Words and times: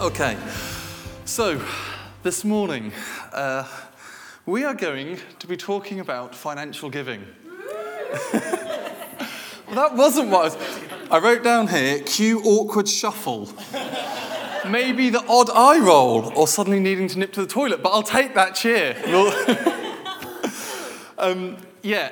Okay, 0.00 0.38
so 1.26 1.60
this 2.22 2.42
morning 2.42 2.90
uh, 3.34 3.68
we 4.46 4.64
are 4.64 4.72
going 4.72 5.18
to 5.38 5.46
be 5.46 5.58
talking 5.58 6.00
about 6.00 6.34
financial 6.34 6.88
giving. 6.88 7.20
well, 8.32 9.74
that 9.74 9.94
wasn't 9.94 10.30
what 10.30 10.40
I 10.40 10.56
was. 10.56 10.80
I 11.10 11.18
wrote 11.18 11.44
down 11.44 11.68
here 11.68 12.00
cue 12.00 12.40
awkward 12.42 12.88
shuffle. 12.88 13.50
Maybe 14.66 15.10
the 15.10 15.22
odd 15.28 15.50
eye 15.50 15.80
roll 15.80 16.32
or 16.34 16.48
suddenly 16.48 16.80
needing 16.80 17.08
to 17.08 17.18
nip 17.18 17.34
to 17.34 17.42
the 17.42 17.46
toilet, 17.46 17.82
but 17.82 17.90
I'll 17.90 18.02
take 18.02 18.32
that 18.32 18.54
cheer. 18.54 18.96
um, 21.18 21.58
yeah, 21.82 22.10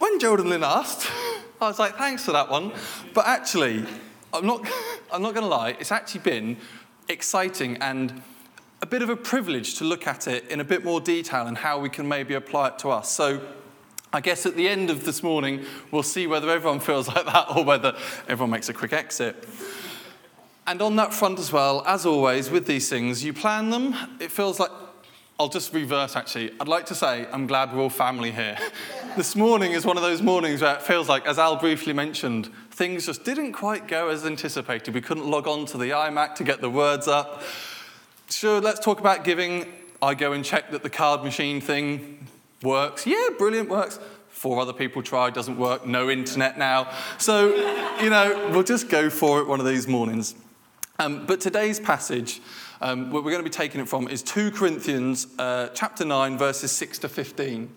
when 0.00 0.18
Gerald 0.18 0.40
and 0.40 0.50
Lynn 0.50 0.64
asked, 0.64 1.08
I 1.60 1.68
was 1.68 1.78
like, 1.78 1.98
thanks 1.98 2.24
for 2.24 2.32
that 2.32 2.50
one. 2.50 2.72
But 3.14 3.28
actually, 3.28 3.86
I'm 4.32 4.46
not, 4.46 4.68
I'm 5.12 5.22
not 5.22 5.34
going 5.34 5.44
to 5.44 5.50
lie, 5.50 5.76
it's 5.78 5.92
actually 5.92 6.20
been 6.20 6.56
exciting 7.10 7.76
and 7.80 8.22
a 8.82 8.86
bit 8.86 9.02
of 9.02 9.10
a 9.10 9.16
privilege 9.16 9.74
to 9.74 9.84
look 9.84 10.06
at 10.06 10.26
it 10.26 10.48
in 10.48 10.60
a 10.60 10.64
bit 10.64 10.84
more 10.84 11.00
detail 11.00 11.46
and 11.46 11.58
how 11.58 11.78
we 11.78 11.90
can 11.90 12.08
maybe 12.08 12.34
apply 12.34 12.68
it 12.68 12.78
to 12.78 12.90
us. 12.90 13.10
So 13.10 13.40
I 14.12 14.20
guess 14.20 14.46
at 14.46 14.56
the 14.56 14.68
end 14.68 14.90
of 14.90 15.04
this 15.04 15.22
morning, 15.22 15.64
we'll 15.90 16.02
see 16.02 16.26
whether 16.26 16.48
everyone 16.50 16.80
feels 16.80 17.08
like 17.14 17.26
that 17.26 17.56
or 17.56 17.64
whether 17.64 17.96
everyone 18.28 18.50
makes 18.50 18.68
a 18.68 18.72
quick 18.72 18.92
exit. 18.92 19.46
And 20.66 20.80
on 20.80 20.96
that 20.96 21.12
front 21.12 21.38
as 21.38 21.52
well, 21.52 21.82
as 21.86 22.06
always 22.06 22.50
with 22.50 22.66
these 22.66 22.88
things, 22.88 23.24
you 23.24 23.32
plan 23.32 23.70
them. 23.70 23.94
It 24.20 24.30
feels 24.30 24.60
like, 24.60 24.70
I'll 25.38 25.48
just 25.48 25.72
reverse 25.74 26.16
actually. 26.16 26.52
I'd 26.60 26.68
like 26.68 26.86
to 26.86 26.94
say, 26.94 27.26
I'm 27.32 27.46
glad 27.46 27.72
we're 27.72 27.82
all 27.82 27.90
family 27.90 28.30
here. 28.30 28.56
this 29.16 29.34
morning 29.34 29.72
is 29.72 29.84
one 29.84 29.96
of 29.96 30.02
those 30.02 30.22
mornings 30.22 30.62
where 30.62 30.76
it 30.76 30.82
feels 30.82 31.08
like, 31.08 31.26
as 31.26 31.38
Al 31.38 31.56
briefly 31.56 31.92
mentioned, 31.92 32.50
things 32.80 33.04
just 33.04 33.24
didn't 33.24 33.52
quite 33.52 33.86
go 33.88 34.08
as 34.08 34.24
anticipated. 34.24 34.94
We 34.94 35.02
couldn't 35.02 35.28
log 35.28 35.46
on 35.46 35.66
to 35.66 35.76
the 35.76 35.90
iMac 35.90 36.34
to 36.36 36.44
get 36.44 36.62
the 36.62 36.70
words 36.70 37.06
up. 37.06 37.42
Sure, 38.30 38.58
let's 38.58 38.80
talk 38.80 39.00
about 39.00 39.22
giving. 39.22 39.66
I 40.00 40.14
go 40.14 40.32
and 40.32 40.42
check 40.42 40.70
that 40.70 40.82
the 40.82 40.88
card 40.88 41.22
machine 41.22 41.60
thing 41.60 42.26
works. 42.62 43.06
Yeah, 43.06 43.28
brilliant, 43.36 43.68
works. 43.68 44.00
Four 44.30 44.60
other 44.60 44.72
people 44.72 45.02
tried, 45.02 45.34
doesn't 45.34 45.58
work, 45.58 45.86
no 45.86 46.08
internet 46.08 46.56
now. 46.56 46.90
So, 47.18 47.54
you 48.02 48.08
know, 48.08 48.48
we'll 48.50 48.62
just 48.62 48.88
go 48.88 49.10
for 49.10 49.40
it 49.40 49.46
one 49.46 49.60
of 49.60 49.66
these 49.66 49.86
mornings. 49.86 50.34
Um, 50.98 51.26
but 51.26 51.38
today's 51.42 51.78
passage, 51.78 52.40
um, 52.80 53.10
where 53.10 53.20
we're 53.20 53.30
going 53.30 53.44
to 53.44 53.50
be 53.50 53.54
taking 53.54 53.82
it 53.82 53.90
from, 53.90 54.08
is 54.08 54.22
2 54.22 54.52
Corinthians 54.52 55.26
uh, 55.38 55.68
chapter 55.74 56.06
9, 56.06 56.38
verses 56.38 56.72
6 56.72 57.00
to 57.00 57.10
15. 57.10 57.70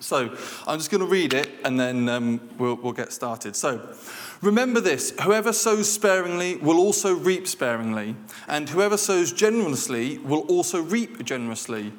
So 0.00 0.34
I'm 0.66 0.78
just 0.78 0.90
going 0.90 1.02
to 1.02 1.06
read 1.06 1.34
it 1.34 1.50
and 1.64 1.78
then 1.78 2.08
um, 2.08 2.40
we'll, 2.58 2.76
we'll 2.76 2.94
get 2.94 3.12
started. 3.12 3.54
So 3.54 3.94
remember 4.40 4.80
this 4.80 5.12
whoever 5.20 5.52
sows 5.52 5.92
sparingly 5.92 6.56
will 6.56 6.78
also 6.78 7.14
reap 7.14 7.46
sparingly, 7.46 8.16
and 8.48 8.68
whoever 8.68 8.96
sows 8.96 9.32
generously 9.32 10.18
will 10.18 10.40
also 10.48 10.82
reap 10.82 11.22
generously. 11.24 11.92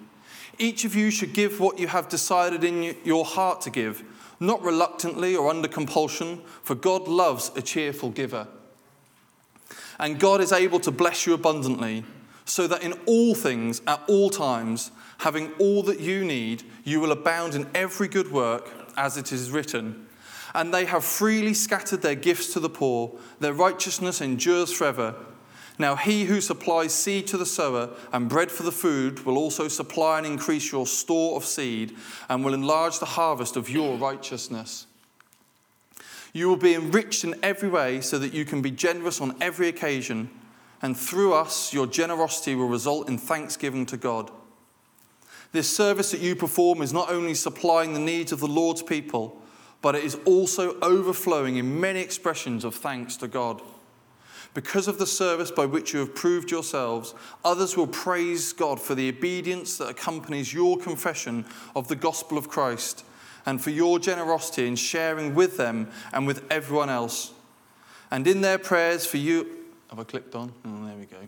Each 0.57 0.83
of 0.83 0.95
you 0.95 1.11
should 1.11 1.33
give 1.33 1.59
what 1.59 1.79
you 1.79 1.87
have 1.87 2.09
decided 2.09 2.63
in 2.63 2.95
your 3.03 3.23
heart 3.23 3.61
to 3.61 3.69
give, 3.69 4.03
not 4.39 4.61
reluctantly 4.63 5.35
or 5.35 5.49
under 5.49 5.67
compulsion, 5.67 6.41
for 6.63 6.75
God 6.75 7.07
loves 7.07 7.51
a 7.55 7.61
cheerful 7.61 8.09
giver. 8.09 8.47
And 9.99 10.19
God 10.19 10.41
is 10.41 10.51
able 10.51 10.79
to 10.81 10.91
bless 10.91 11.27
you 11.27 11.33
abundantly, 11.33 12.03
so 12.45 12.67
that 12.67 12.81
in 12.81 12.93
all 13.05 13.35
things, 13.35 13.81
at 13.85 14.01
all 14.07 14.29
times, 14.29 14.91
having 15.21 15.51
all 15.59 15.83
that 15.83 15.99
you 15.99 16.25
need, 16.25 16.63
you 16.83 16.99
will 16.99 17.11
abound 17.11 17.53
in 17.53 17.69
every 17.75 18.07
good 18.07 18.31
work, 18.31 18.67
as 18.97 19.17
it 19.17 19.31
is 19.31 19.51
written. 19.51 20.07
And 20.55 20.73
they 20.73 20.85
have 20.85 21.05
freely 21.05 21.53
scattered 21.53 22.01
their 22.01 22.15
gifts 22.15 22.53
to 22.53 22.59
the 22.59 22.71
poor, 22.71 23.11
their 23.39 23.53
righteousness 23.53 24.19
endures 24.19 24.73
forever. 24.73 25.13
Now, 25.77 25.95
he 25.95 26.23
who 26.23 26.41
supplies 26.41 26.95
seed 26.95 27.27
to 27.27 27.37
the 27.37 27.45
sower 27.45 27.91
and 28.11 28.27
bread 28.27 28.49
for 28.49 28.63
the 28.63 28.71
food 28.71 29.23
will 29.23 29.37
also 29.37 29.67
supply 29.67 30.17
and 30.17 30.25
increase 30.25 30.71
your 30.71 30.87
store 30.87 31.37
of 31.37 31.45
seed 31.45 31.95
and 32.27 32.43
will 32.43 32.55
enlarge 32.55 32.97
the 32.97 33.05
harvest 33.05 33.55
of 33.55 33.69
your 33.69 33.97
righteousness. 33.97 34.87
You 36.33 36.49
will 36.49 36.57
be 36.57 36.73
enriched 36.73 37.23
in 37.23 37.35
every 37.43 37.69
way 37.69 38.01
so 38.01 38.17
that 38.17 38.33
you 38.33 38.43
can 38.43 38.63
be 38.63 38.71
generous 38.71 39.21
on 39.21 39.37
every 39.39 39.67
occasion, 39.67 40.31
and 40.81 40.97
through 40.97 41.35
us, 41.35 41.73
your 41.73 41.85
generosity 41.85 42.55
will 42.55 42.67
result 42.67 43.07
in 43.07 43.19
thanksgiving 43.19 43.85
to 43.85 43.97
God. 43.97 44.31
This 45.51 45.75
service 45.75 46.11
that 46.11 46.21
you 46.21 46.35
perform 46.35 46.81
is 46.81 46.93
not 46.93 47.11
only 47.11 47.33
supplying 47.33 47.93
the 47.93 47.99
needs 47.99 48.31
of 48.31 48.39
the 48.39 48.47
Lord's 48.47 48.81
people, 48.81 49.41
but 49.81 49.95
it 49.95 50.03
is 50.03 50.17
also 50.25 50.79
overflowing 50.79 51.57
in 51.57 51.79
many 51.79 51.99
expressions 51.99 52.63
of 52.63 52.75
thanks 52.75 53.17
to 53.17 53.27
God. 53.27 53.61
Because 54.53 54.87
of 54.87 54.97
the 54.97 55.07
service 55.07 55.49
by 55.49 55.65
which 55.65 55.93
you 55.93 55.99
have 55.99 56.13
proved 56.13 56.51
yourselves, 56.51 57.13
others 57.43 57.75
will 57.75 57.87
praise 57.87 58.53
God 58.53 58.79
for 58.79 58.95
the 58.95 59.09
obedience 59.09 59.77
that 59.77 59.89
accompanies 59.89 60.53
your 60.53 60.77
confession 60.77 61.45
of 61.75 61.87
the 61.87 61.95
gospel 61.95 62.37
of 62.37 62.49
Christ 62.49 63.05
and 63.45 63.61
for 63.61 63.71
your 63.71 63.97
generosity 63.97 64.67
in 64.67 64.75
sharing 64.75 65.35
with 65.35 65.57
them 65.57 65.89
and 66.13 66.27
with 66.27 66.45
everyone 66.51 66.89
else. 66.89 67.33
And 68.11 68.27
in 68.27 68.41
their 68.41 68.57
prayers 68.57 69.05
for 69.05 69.17
you, 69.17 69.47
have 69.89 69.99
I 69.99 70.03
clicked 70.03 70.35
on? 70.35 70.51
Oh, 70.65 70.85
there 70.85 70.95
we 70.95 71.05
go. 71.05 71.27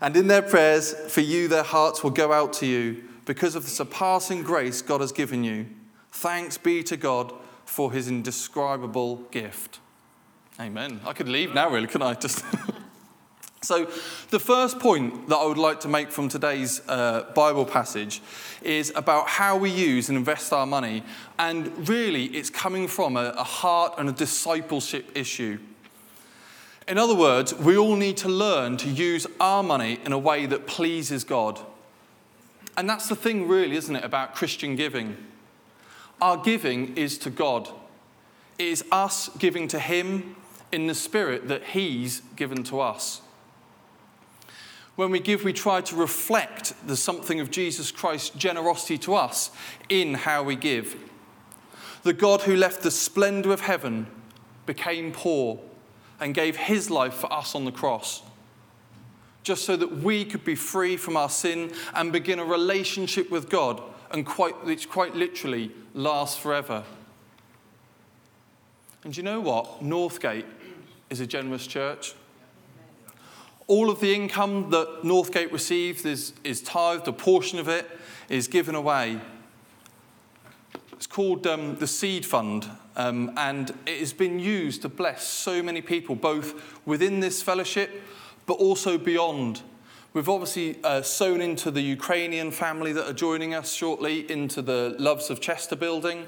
And 0.00 0.16
in 0.16 0.26
their 0.26 0.42
prayers 0.42 0.94
for 1.12 1.20
you, 1.20 1.48
their 1.48 1.62
hearts 1.62 2.02
will 2.02 2.10
go 2.10 2.32
out 2.32 2.54
to 2.54 2.66
you 2.66 3.04
because 3.24 3.54
of 3.54 3.64
the 3.64 3.70
surpassing 3.70 4.42
grace 4.42 4.82
God 4.82 5.00
has 5.00 5.12
given 5.12 5.44
you. 5.44 5.66
Thanks 6.10 6.58
be 6.58 6.82
to 6.84 6.96
God 6.96 7.32
for 7.64 7.92
his 7.92 8.08
indescribable 8.08 9.16
gift. 9.30 9.80
Amen. 10.60 11.00
I 11.04 11.12
could 11.12 11.28
leave 11.28 11.54
now, 11.54 11.70
really, 11.70 11.86
couldn't 11.86 12.06
I? 12.06 12.14
Just. 12.14 12.44
so, 13.62 13.86
the 14.30 14.38
first 14.38 14.78
point 14.78 15.28
that 15.28 15.36
I 15.36 15.46
would 15.46 15.58
like 15.58 15.80
to 15.80 15.88
make 15.88 16.10
from 16.10 16.28
today's 16.28 16.82
uh, 16.86 17.32
Bible 17.34 17.64
passage 17.64 18.20
is 18.60 18.92
about 18.94 19.28
how 19.28 19.56
we 19.56 19.70
use 19.70 20.08
and 20.08 20.18
invest 20.18 20.52
our 20.52 20.66
money. 20.66 21.02
And 21.38 21.88
really, 21.88 22.26
it's 22.26 22.50
coming 22.50 22.86
from 22.86 23.16
a, 23.16 23.30
a 23.30 23.44
heart 23.44 23.94
and 23.96 24.08
a 24.08 24.12
discipleship 24.12 25.10
issue. 25.14 25.58
In 26.86 26.98
other 26.98 27.14
words, 27.14 27.54
we 27.54 27.76
all 27.76 27.96
need 27.96 28.18
to 28.18 28.28
learn 28.28 28.76
to 28.78 28.88
use 28.88 29.26
our 29.40 29.62
money 29.62 30.00
in 30.04 30.12
a 30.12 30.18
way 30.18 30.46
that 30.46 30.66
pleases 30.66 31.24
God. 31.24 31.60
And 32.76 32.88
that's 32.88 33.08
the 33.08 33.16
thing, 33.16 33.48
really, 33.48 33.76
isn't 33.76 33.94
it, 33.94 34.04
about 34.04 34.34
Christian 34.34 34.76
giving? 34.76 35.16
Our 36.20 36.36
giving 36.36 36.96
is 36.96 37.18
to 37.18 37.30
God, 37.30 37.68
it 38.58 38.66
is 38.66 38.84
us 38.92 39.28
giving 39.38 39.68
to 39.68 39.78
Him 39.78 40.36
in 40.70 40.86
the 40.86 40.94
spirit 40.94 41.48
that 41.48 41.64
He's 41.64 42.22
given 42.36 42.62
to 42.64 42.80
us. 42.80 43.20
When 44.94 45.10
we 45.10 45.20
give, 45.20 45.42
we 45.42 45.52
try 45.52 45.80
to 45.80 45.96
reflect 45.96 46.74
the 46.86 46.96
something 46.96 47.40
of 47.40 47.50
Jesus 47.50 47.90
Christ's 47.90 48.30
generosity 48.30 48.98
to 48.98 49.14
us 49.14 49.50
in 49.88 50.14
how 50.14 50.42
we 50.42 50.54
give. 50.54 50.96
The 52.02 52.12
God 52.12 52.42
who 52.42 52.56
left 52.56 52.82
the 52.82 52.90
splendor 52.90 53.52
of 53.52 53.60
heaven 53.60 54.06
became 54.66 55.12
poor 55.12 55.60
and 56.20 56.34
gave 56.34 56.56
his 56.56 56.90
life 56.90 57.14
for 57.14 57.32
us 57.32 57.54
on 57.54 57.64
the 57.64 57.72
cross 57.72 58.22
just 59.42 59.64
so 59.64 59.76
that 59.76 59.98
we 59.98 60.24
could 60.24 60.44
be 60.44 60.54
free 60.54 60.96
from 60.96 61.16
our 61.16 61.28
sin 61.28 61.72
and 61.94 62.12
begin 62.12 62.38
a 62.38 62.44
relationship 62.44 63.30
with 63.30 63.48
God, 63.48 63.82
and 64.10 64.26
quite, 64.26 64.64
which 64.64 64.88
quite 64.88 65.14
literally 65.14 65.72
lasts 65.94 66.38
forever. 66.38 66.84
And 69.04 69.16
you 69.16 69.22
know 69.22 69.40
what? 69.40 69.82
Northgate 69.82 70.44
is 71.10 71.20
a 71.20 71.26
generous 71.26 71.66
church. 71.66 72.14
All 73.66 73.90
of 73.90 74.00
the 74.00 74.14
income 74.14 74.70
that 74.70 75.02
Northgate 75.02 75.50
receives 75.50 76.04
is, 76.04 76.34
is 76.44 76.60
tithed, 76.60 77.08
a 77.08 77.12
portion 77.12 77.58
of 77.58 77.68
it 77.68 77.90
is 78.28 78.48
given 78.48 78.74
away. 78.74 79.20
It's 80.92 81.06
called 81.06 81.46
um, 81.46 81.76
the 81.76 81.86
Seed 81.86 82.24
Fund, 82.24 82.68
um, 82.96 83.32
and 83.36 83.70
it 83.86 83.98
has 83.98 84.12
been 84.12 84.38
used 84.38 84.82
to 84.82 84.88
bless 84.88 85.26
so 85.26 85.62
many 85.62 85.80
people, 85.80 86.14
both 86.14 86.86
within 86.86 87.20
this 87.20 87.42
fellowship 87.42 88.02
but 88.46 88.54
also 88.54 88.98
beyond. 88.98 89.62
We've 90.14 90.28
obviously 90.28 90.78
uh, 90.84 91.02
sown 91.02 91.40
into 91.40 91.70
the 91.70 91.80
Ukrainian 91.80 92.50
family 92.50 92.92
that 92.92 93.08
are 93.08 93.14
joining 93.14 93.54
us 93.54 93.72
shortly, 93.72 94.30
into 94.30 94.60
the 94.60 94.94
Loves 94.98 95.30
of 95.30 95.40
Chester 95.40 95.76
building. 95.76 96.26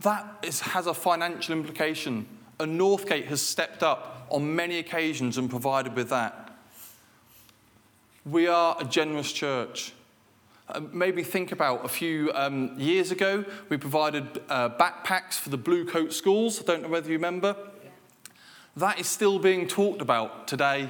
That 0.00 0.26
is, 0.42 0.60
has 0.60 0.86
a 0.86 0.94
financial 0.94 1.54
implication. 1.54 2.26
And 2.58 2.80
Northgate 2.80 3.26
has 3.26 3.40
stepped 3.40 3.82
up 3.82 4.26
on 4.28 4.56
many 4.56 4.78
occasions 4.78 5.38
and 5.38 5.48
provided 5.48 5.94
with 5.94 6.08
that. 6.10 6.56
We 8.24 8.46
are 8.46 8.76
a 8.80 8.84
generous 8.84 9.30
church. 9.30 9.92
Uh, 10.68 10.80
maybe 10.92 11.22
think 11.22 11.52
about 11.52 11.84
a 11.84 11.88
few 11.88 12.32
um, 12.34 12.72
years 12.78 13.10
ago, 13.10 13.44
we 13.68 13.76
provided 13.76 14.40
uh, 14.48 14.70
backpacks 14.70 15.34
for 15.34 15.50
the 15.50 15.58
Blue 15.58 15.84
Coat 15.84 16.12
schools. 16.12 16.58
I 16.58 16.64
don't 16.64 16.82
know 16.82 16.88
whether 16.88 17.08
you 17.08 17.16
remember. 17.16 17.54
That 18.76 18.98
is 18.98 19.08
still 19.08 19.38
being 19.38 19.68
talked 19.68 20.02
about 20.02 20.48
today. 20.48 20.88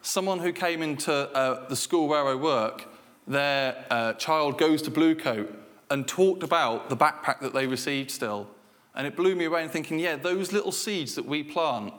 Someone 0.00 0.38
who 0.38 0.52
came 0.52 0.80
into 0.80 1.12
uh, 1.12 1.66
the 1.68 1.74
school 1.74 2.06
where 2.06 2.24
I 2.24 2.36
work, 2.36 2.86
their 3.26 3.84
uh, 3.90 4.12
child 4.12 4.58
goes 4.58 4.80
to 4.82 4.92
Blue 4.92 5.16
Coat 5.16 5.52
and 5.90 6.06
talked 6.06 6.44
about 6.44 6.88
the 6.88 6.96
backpack 6.96 7.40
that 7.40 7.52
they 7.52 7.66
received 7.66 8.12
still. 8.12 8.46
And 8.94 9.08
it 9.08 9.16
blew 9.16 9.34
me 9.34 9.46
away 9.46 9.64
and 9.64 9.72
thinking, 9.72 9.98
yeah, 9.98 10.14
those 10.14 10.52
little 10.52 10.70
seeds 10.70 11.16
that 11.16 11.26
we 11.26 11.42
plant 11.42 11.94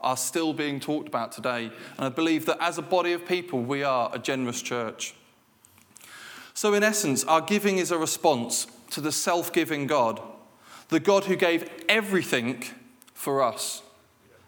are 0.00 0.16
still 0.16 0.52
being 0.52 0.80
talked 0.80 1.06
about 1.06 1.30
today. 1.30 1.70
And 1.96 2.06
I 2.06 2.08
believe 2.08 2.44
that 2.46 2.58
as 2.60 2.76
a 2.76 2.82
body 2.82 3.12
of 3.12 3.24
people, 3.28 3.62
we 3.62 3.84
are 3.84 4.10
a 4.12 4.18
generous 4.18 4.60
church. 4.60 5.14
So, 6.52 6.74
in 6.74 6.82
essence, 6.82 7.22
our 7.24 7.40
giving 7.40 7.78
is 7.78 7.92
a 7.92 7.98
response 7.98 8.66
to 8.90 9.00
the 9.00 9.12
self 9.12 9.52
giving 9.52 9.86
God, 9.86 10.20
the 10.88 11.00
God 11.00 11.26
who 11.26 11.36
gave 11.36 11.70
everything 11.88 12.64
for 13.14 13.40
us 13.40 13.83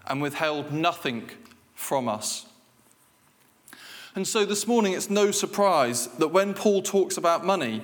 and 0.07 0.23
withheld 0.23 0.73
nothing 0.73 1.31
from 1.75 2.09
us. 2.09 2.47
And 4.15 4.27
so 4.27 4.47
this 4.47 4.67
morning, 4.67 4.95
it's 4.95 5.11
no 5.11 5.31
surprise 5.31 6.07
that 6.19 6.29
when 6.29 6.55
Paul 6.55 6.83
talks 6.83 7.17
about 7.19 7.45
money, 7.45 7.83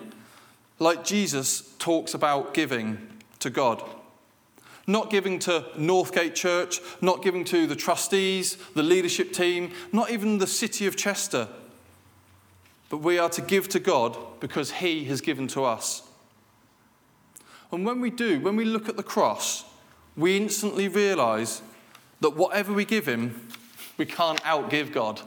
like 0.78 1.04
Jesus 1.04 1.74
talks 1.78 2.14
about 2.14 2.54
giving 2.54 2.98
to 3.40 3.50
God. 3.50 3.82
Not 4.86 5.10
giving 5.10 5.38
to 5.40 5.66
Northgate 5.76 6.34
Church, 6.34 6.80
not 7.00 7.22
giving 7.22 7.44
to 7.44 7.66
the 7.66 7.76
trustees, 7.76 8.56
the 8.74 8.82
leadership 8.82 9.32
team, 9.32 9.72
not 9.92 10.10
even 10.10 10.38
the 10.38 10.46
city 10.46 10.86
of 10.86 10.96
Chester. 10.96 11.48
But 12.88 12.98
we 12.98 13.18
are 13.18 13.30
to 13.30 13.42
give 13.42 13.68
to 13.70 13.78
God 13.78 14.16
because 14.40 14.72
He 14.72 15.04
has 15.04 15.20
given 15.20 15.46
to 15.48 15.64
us. 15.64 16.02
And 17.70 17.86
when 17.86 18.00
we 18.00 18.10
do, 18.10 18.40
when 18.40 18.56
we 18.56 18.64
look 18.64 18.88
at 18.88 18.96
the 18.96 19.02
cross, 19.02 19.64
we 20.16 20.36
instantly 20.36 20.88
realize 20.88 21.62
that 22.22 22.36
whatever 22.36 22.72
we 22.72 22.84
give 22.84 23.06
Him, 23.06 23.48
we 23.98 24.06
can't 24.06 24.40
outgive 24.42 24.92
God. 24.92 25.20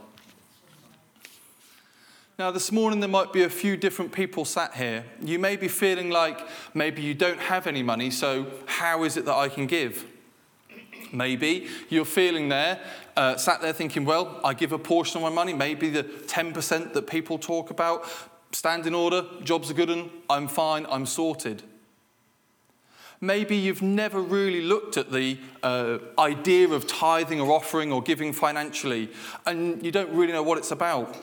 Now, 2.38 2.51
this 2.51 2.71
morning 2.71 3.00
there 3.00 3.09
might 3.09 3.31
be 3.31 3.44
a 3.44 3.50
few 3.50 3.77
different 3.77 4.12
people 4.12 4.44
sat 4.44 4.74
here. 4.74 5.06
You 5.21 5.39
may 5.39 5.56
be 5.56 5.68
feeling 5.69 6.09
like 6.09 6.45
maybe 6.74 7.01
you 7.01 7.13
don't 7.13 7.39
have 7.39 7.68
any 7.68 7.83
money, 7.83 8.12
so 8.12 8.47
how 8.65 9.03
is 9.03 9.15
it 9.15 9.25
that 9.25 9.36
I 9.36 9.47
can 9.47 9.68
give? 9.68 10.06
Maybe 11.13 11.68
you're 11.89 12.03
feeling 12.03 12.50
there, 12.50 12.80
uh, 13.15 13.38
sat 13.38 13.62
there 13.62 13.71
thinking, 13.71 14.03
well, 14.03 14.41
I 14.44 14.53
give 14.53 14.74
a 14.74 14.80
portion 14.80 15.18
of 15.18 15.24
my 15.24 15.30
money, 15.30 15.53
maybe 15.53 15.89
the 15.89 16.03
10% 16.03 16.94
that 16.94 17.07
people 17.07 17.38
talk 17.38 17.69
about. 17.69 18.06
Stand 18.51 18.86
in 18.86 18.94
order, 18.94 19.25
job's 19.44 19.69
a 19.69 19.74
good 19.74 19.89
one, 19.89 20.09
I'm 20.30 20.48
fine, 20.48 20.86
I'm 20.89 21.06
sorted. 21.06 21.63
Maybe 23.21 23.56
you've 23.56 23.81
never 23.81 24.21
really 24.21 24.62
looked 24.62 24.97
at 24.97 25.12
the 25.12 25.38
uh, 25.63 26.00
idea 26.19 26.69
of 26.69 26.85
tithing 26.85 27.39
or 27.39 27.51
offering 27.51 27.91
or 27.91 28.01
giving 28.01 28.33
financially, 28.33 29.09
and 29.45 29.83
you 29.83 29.91
don't 29.91 30.12
really 30.12 30.33
know 30.33 30.44
what 30.44 30.57
it's 30.57 30.71
about. 30.71 31.15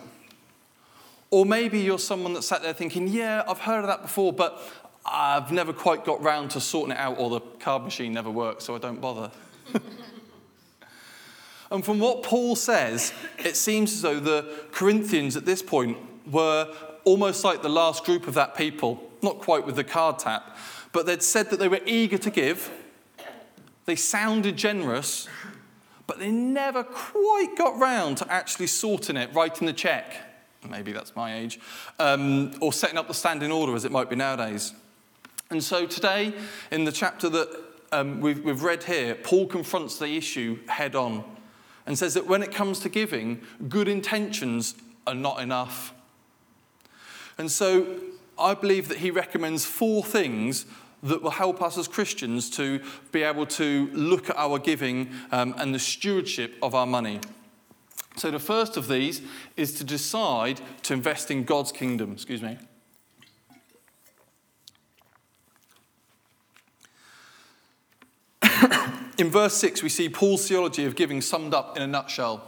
Or 1.30 1.46
maybe 1.46 1.80
you're 1.80 1.98
someone 1.98 2.34
that 2.34 2.42
sat 2.42 2.62
there 2.62 2.74
thinking, 2.74 3.08
yeah, 3.08 3.42
I've 3.48 3.60
heard 3.60 3.80
of 3.80 3.86
that 3.86 4.02
before, 4.02 4.32
but 4.32 4.62
I've 5.04 5.50
never 5.50 5.72
quite 5.72 6.04
got 6.04 6.22
round 6.22 6.50
to 6.52 6.60
sorting 6.60 6.92
it 6.92 6.98
out, 6.98 7.18
or 7.18 7.30
the 7.30 7.40
card 7.40 7.84
machine 7.84 8.12
never 8.12 8.30
works, 8.30 8.64
so 8.64 8.74
I 8.74 8.78
don't 8.78 9.00
bother. 9.00 9.30
and 11.70 11.84
from 11.84 11.98
what 11.98 12.22
Paul 12.22 12.54
says, 12.56 13.12
it 13.38 13.56
seems 13.56 13.92
as 13.92 14.02
though 14.02 14.20
the 14.20 14.64
Corinthians 14.72 15.36
at 15.36 15.44
this 15.44 15.62
point 15.62 15.96
were 16.30 16.72
almost 17.04 17.44
like 17.44 17.62
the 17.62 17.68
last 17.68 18.04
group 18.04 18.26
of 18.26 18.34
that 18.34 18.56
people, 18.56 19.10
not 19.22 19.40
quite 19.40 19.66
with 19.66 19.76
the 19.76 19.84
card 19.84 20.18
tap, 20.18 20.56
but 20.92 21.06
they'd 21.06 21.22
said 21.22 21.50
that 21.50 21.58
they 21.58 21.68
were 21.68 21.80
eager 21.86 22.18
to 22.18 22.30
give, 22.30 22.70
they 23.86 23.96
sounded 23.96 24.56
generous, 24.56 25.28
but 26.06 26.18
they 26.18 26.30
never 26.30 26.84
quite 26.84 27.54
got 27.56 27.78
round 27.78 28.18
to 28.18 28.32
actually 28.32 28.66
sorting 28.66 29.16
it, 29.16 29.32
writing 29.34 29.66
the 29.66 29.72
check 29.72 30.32
maybe 30.68 30.92
that's 30.92 31.14
my 31.16 31.34
age, 31.34 31.58
um, 31.98 32.52
or 32.60 32.72
setting 32.72 32.98
up 32.98 33.08
the 33.08 33.14
standing 33.14 33.50
order 33.50 33.74
as 33.74 33.84
it 33.84 33.92
might 33.92 34.08
be 34.08 34.16
nowadays. 34.16 34.72
And 35.50 35.62
so 35.62 35.86
today, 35.86 36.32
in 36.70 36.84
the 36.84 36.92
chapter 36.92 37.28
that 37.28 37.48
um, 37.92 38.20
we've, 38.20 38.42
we've 38.44 38.62
read 38.62 38.84
here, 38.84 39.14
Paul 39.14 39.46
confronts 39.46 39.98
the 39.98 40.16
issue 40.16 40.58
head 40.66 40.94
on 40.94 41.24
and 41.86 41.98
says 41.98 42.14
that 42.14 42.26
when 42.26 42.42
it 42.42 42.52
comes 42.52 42.78
to 42.80 42.88
giving, 42.88 43.42
good 43.68 43.88
intentions 43.88 44.74
are 45.06 45.14
not 45.14 45.42
enough. 45.42 45.92
And 47.38 47.50
so 47.50 48.00
I 48.42 48.54
believe 48.54 48.88
that 48.88 48.98
he 48.98 49.10
recommends 49.10 49.64
four 49.64 50.02
things 50.04 50.66
that 51.02 51.22
will 51.22 51.30
help 51.30 51.60
us 51.62 51.76
as 51.78 51.88
Christians 51.88 52.48
to 52.50 52.80
be 53.10 53.22
able 53.22 53.46
to 53.46 53.88
look 53.92 54.30
at 54.30 54.36
our 54.36 54.58
giving 54.58 55.10
um, 55.32 55.54
and 55.58 55.74
the 55.74 55.78
stewardship 55.78 56.54
of 56.62 56.74
our 56.74 56.86
money. 56.86 57.20
So, 58.16 58.30
the 58.30 58.38
first 58.38 58.76
of 58.76 58.88
these 58.88 59.22
is 59.56 59.74
to 59.74 59.84
decide 59.84 60.60
to 60.82 60.92
invest 60.92 61.30
in 61.30 61.44
God's 61.44 61.72
kingdom. 61.72 62.12
Excuse 62.12 62.42
me. 62.42 62.58
in 69.18 69.30
verse 69.30 69.54
6, 69.54 69.82
we 69.82 69.88
see 69.88 70.08
Paul's 70.10 70.46
theology 70.46 70.84
of 70.84 70.94
giving 70.94 71.22
summed 71.22 71.54
up 71.54 71.76
in 71.76 71.82
a 71.82 71.86
nutshell. 71.86 72.46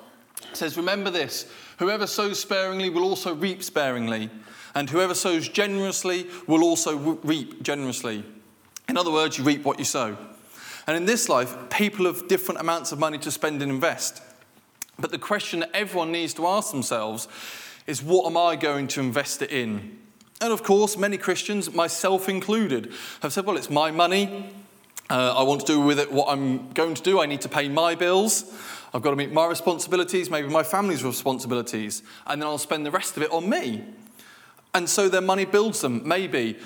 It 0.50 0.56
says, 0.56 0.76
Remember 0.76 1.10
this 1.10 1.50
whoever 1.78 2.06
sows 2.06 2.38
sparingly 2.38 2.90
will 2.90 3.04
also 3.04 3.34
reap 3.34 3.62
sparingly, 3.62 4.30
and 4.74 4.90
whoever 4.90 5.14
sows 5.14 5.48
generously 5.48 6.26
will 6.46 6.62
also 6.64 6.96
reap 6.96 7.62
generously. 7.62 8.24
In 8.88 8.96
other 8.96 9.10
words, 9.10 9.38
you 9.38 9.44
reap 9.44 9.64
what 9.64 9.78
you 9.78 9.84
sow. 9.84 10.16
And 10.86 10.96
in 10.96 11.06
this 11.06 11.28
life, 11.28 11.56
people 11.70 12.06
have 12.06 12.28
different 12.28 12.60
amounts 12.60 12.92
of 12.92 12.98
money 12.98 13.18
to 13.18 13.30
spend 13.30 13.62
and 13.62 13.70
invest. 13.70 14.22
But 14.98 15.10
the 15.10 15.18
question 15.18 15.60
that 15.60 15.70
everyone 15.74 16.12
needs 16.12 16.34
to 16.34 16.46
ask 16.46 16.70
themselves 16.70 17.26
is 17.86 18.02
what 18.02 18.26
am 18.26 18.36
I 18.36 18.56
going 18.56 18.88
to 18.88 19.00
invest 19.00 19.42
it 19.42 19.50
in? 19.50 19.98
And 20.40 20.52
of 20.52 20.62
course, 20.62 20.96
many 20.96 21.16
Christians, 21.16 21.72
myself 21.72 22.28
included, 22.28 22.92
have 23.22 23.32
said, 23.32 23.46
well, 23.46 23.56
it's 23.56 23.70
my 23.70 23.90
money. 23.90 24.50
Uh, 25.08 25.34
I 25.36 25.42
want 25.42 25.60
to 25.60 25.66
do 25.66 25.80
with 25.80 25.98
it 25.98 26.10
what 26.12 26.28
I'm 26.28 26.70
going 26.72 26.94
to 26.94 27.02
do. 27.02 27.20
I 27.20 27.26
need 27.26 27.40
to 27.42 27.48
pay 27.48 27.68
my 27.68 27.94
bills. 27.94 28.52
I've 28.92 29.02
got 29.02 29.10
to 29.10 29.16
meet 29.16 29.32
my 29.32 29.46
responsibilities, 29.46 30.30
maybe 30.30 30.48
my 30.48 30.62
family's 30.62 31.02
responsibilities, 31.02 32.02
and 32.26 32.40
then 32.40 32.48
I'll 32.48 32.58
spend 32.58 32.86
the 32.86 32.90
rest 32.90 33.16
of 33.16 33.22
it 33.22 33.30
on 33.32 33.48
me. 33.48 33.84
And 34.74 34.88
so 34.88 35.08
their 35.08 35.20
money 35.20 35.44
builds 35.44 35.80
them. 35.80 36.06
Maybe 36.06 36.58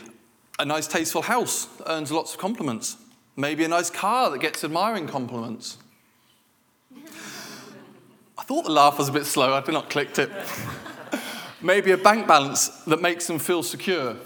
a 0.58 0.64
nice, 0.64 0.86
tasteful 0.88 1.22
house 1.22 1.68
earns 1.86 2.10
lots 2.10 2.32
of 2.32 2.40
compliments. 2.40 2.96
Maybe 3.36 3.64
a 3.64 3.68
nice 3.68 3.90
car 3.90 4.30
that 4.30 4.40
gets 4.40 4.64
admiring 4.64 5.06
compliments 5.06 5.76
I 8.38 8.44
thought 8.44 8.64
the 8.64 8.70
laugh 8.70 8.98
was 8.98 9.08
a 9.08 9.12
bit 9.12 9.26
slow, 9.26 9.52
I 9.52 9.60
did 9.60 9.72
not 9.72 9.90
clicked 9.90 10.18
it. 10.18 10.30
Maybe 11.60 11.90
a 11.90 11.96
bank 11.96 12.28
balance 12.28 12.68
that 12.84 13.02
makes 13.02 13.26
them 13.26 13.40
feel 13.40 13.64
secure. 13.64 14.16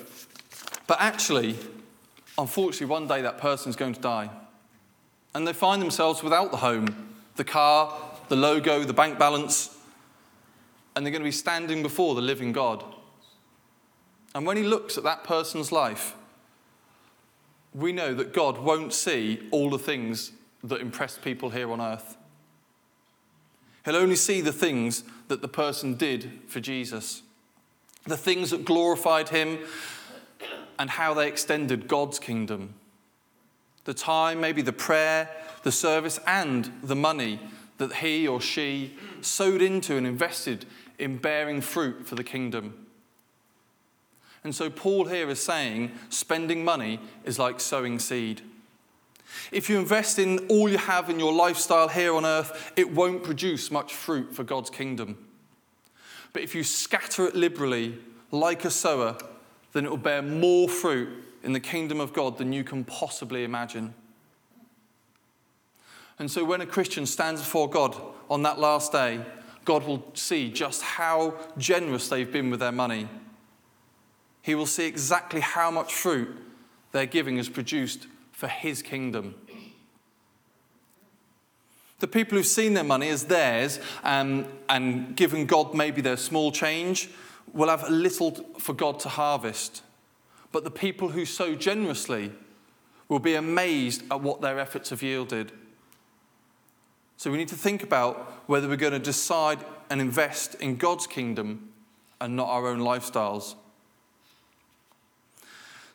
But 0.86 0.98
actually, 1.00 1.56
unfortunately, 2.38 2.88
one 2.88 3.08
day 3.08 3.22
that 3.22 3.38
person's 3.38 3.74
going 3.74 3.94
to 3.94 4.00
die. 4.00 4.28
And 5.34 5.48
they 5.48 5.54
find 5.54 5.80
themselves 5.80 6.22
without 6.22 6.50
the 6.50 6.58
home, 6.58 7.14
the 7.36 7.44
car, 7.44 7.98
the 8.28 8.36
logo, 8.36 8.84
the 8.84 8.92
bank 8.92 9.18
balance, 9.18 9.78
and 10.94 11.06
they're 11.06 11.10
going 11.10 11.22
to 11.22 11.24
be 11.24 11.32
standing 11.32 11.82
before 11.82 12.14
the 12.14 12.20
living 12.20 12.52
God. 12.52 12.84
And 14.34 14.46
when 14.46 14.56
he 14.56 14.62
looks 14.62 14.96
at 14.96 15.04
that 15.04 15.24
person's 15.24 15.72
life, 15.72 16.14
we 17.74 17.92
know 17.92 18.14
that 18.14 18.32
God 18.32 18.58
won't 18.58 18.92
see 18.92 19.46
all 19.50 19.70
the 19.70 19.78
things 19.78 20.32
that 20.64 20.80
impress 20.80 21.18
people 21.18 21.50
here 21.50 21.70
on 21.72 21.80
earth. 21.80 22.16
He'll 23.84 23.96
only 23.96 24.16
see 24.16 24.40
the 24.40 24.52
things 24.52 25.04
that 25.28 25.42
the 25.42 25.48
person 25.48 25.94
did 25.94 26.40
for 26.46 26.60
Jesus, 26.60 27.22
the 28.06 28.16
things 28.16 28.50
that 28.50 28.64
glorified 28.64 29.30
him, 29.30 29.58
and 30.78 30.90
how 30.90 31.14
they 31.14 31.28
extended 31.28 31.88
God's 31.88 32.18
kingdom. 32.18 32.74
The 33.84 33.94
time, 33.94 34.40
maybe 34.40 34.62
the 34.62 34.72
prayer, 34.72 35.28
the 35.62 35.72
service, 35.72 36.20
and 36.26 36.70
the 36.82 36.96
money 36.96 37.40
that 37.78 37.94
he 37.94 38.28
or 38.28 38.40
she 38.40 38.96
sowed 39.20 39.62
into 39.62 39.96
and 39.96 40.06
invested 40.06 40.66
in 40.98 41.16
bearing 41.16 41.60
fruit 41.60 42.06
for 42.06 42.14
the 42.14 42.24
kingdom. 42.24 42.81
And 44.44 44.54
so, 44.54 44.68
Paul 44.70 45.06
here 45.06 45.28
is 45.30 45.40
saying 45.40 45.92
spending 46.08 46.64
money 46.64 46.98
is 47.24 47.38
like 47.38 47.60
sowing 47.60 47.98
seed. 47.98 48.42
If 49.50 49.70
you 49.70 49.78
invest 49.78 50.18
in 50.18 50.46
all 50.48 50.68
you 50.68 50.78
have 50.78 51.08
in 51.08 51.18
your 51.18 51.32
lifestyle 51.32 51.88
here 51.88 52.14
on 52.14 52.24
earth, 52.24 52.72
it 52.76 52.92
won't 52.92 53.22
produce 53.22 53.70
much 53.70 53.94
fruit 53.94 54.34
for 54.34 54.44
God's 54.44 54.70
kingdom. 54.70 55.16
But 56.32 56.42
if 56.42 56.54
you 56.54 56.64
scatter 56.64 57.26
it 57.26 57.34
liberally, 57.34 57.98
like 58.30 58.64
a 58.64 58.70
sower, 58.70 59.16
then 59.72 59.84
it 59.84 59.90
will 59.90 59.96
bear 59.96 60.22
more 60.22 60.68
fruit 60.68 61.08
in 61.42 61.52
the 61.52 61.60
kingdom 61.60 62.00
of 62.00 62.12
God 62.12 62.38
than 62.38 62.52
you 62.52 62.64
can 62.64 62.84
possibly 62.84 63.44
imagine. 63.44 63.94
And 66.18 66.30
so 66.30 66.44
when 66.44 66.60
a 66.60 66.66
Christian 66.66 67.06
stands 67.06 67.40
before 67.40 67.68
God 67.68 67.96
on 68.30 68.42
that 68.42 68.58
last 68.58 68.92
day, 68.92 69.20
God 69.64 69.86
will 69.86 70.04
see 70.14 70.50
just 70.50 70.82
how 70.82 71.34
generous 71.58 72.08
they've 72.08 72.30
been 72.30 72.50
with 72.50 72.60
their 72.60 72.72
money. 72.72 73.08
He 74.42 74.54
will 74.54 74.66
see 74.66 74.86
exactly 74.86 75.40
how 75.40 75.70
much 75.70 75.94
fruit 75.94 76.36
their 76.90 77.06
giving 77.06 77.36
has 77.36 77.48
produced 77.48 78.06
for 78.32 78.48
his 78.48 78.82
kingdom. 78.82 79.36
The 82.00 82.08
people 82.08 82.36
who've 82.36 82.46
seen 82.46 82.74
their 82.74 82.82
money 82.82 83.08
as 83.08 83.26
theirs 83.26 83.78
um, 84.02 84.46
and 84.68 85.14
given 85.14 85.46
God 85.46 85.72
maybe 85.72 86.00
their 86.00 86.16
small 86.16 86.50
change 86.50 87.08
will 87.52 87.68
have 87.68 87.88
little 87.88 88.32
for 88.58 88.72
God 88.72 88.98
to 89.00 89.08
harvest. 89.08 89.82
But 90.50 90.64
the 90.64 90.70
people 90.70 91.10
who 91.10 91.24
sow 91.24 91.54
generously 91.54 92.32
will 93.08 93.20
be 93.20 93.36
amazed 93.36 94.02
at 94.10 94.20
what 94.20 94.40
their 94.40 94.58
efforts 94.58 94.90
have 94.90 95.02
yielded. 95.02 95.52
So 97.16 97.30
we 97.30 97.38
need 97.38 97.48
to 97.48 97.54
think 97.54 97.84
about 97.84 98.48
whether 98.48 98.66
we're 98.66 98.76
going 98.76 98.94
to 98.94 98.98
decide 98.98 99.64
and 99.88 100.00
invest 100.00 100.56
in 100.56 100.76
God's 100.76 101.06
kingdom 101.06 101.72
and 102.20 102.34
not 102.34 102.48
our 102.48 102.66
own 102.66 102.80
lifestyles. 102.80 103.54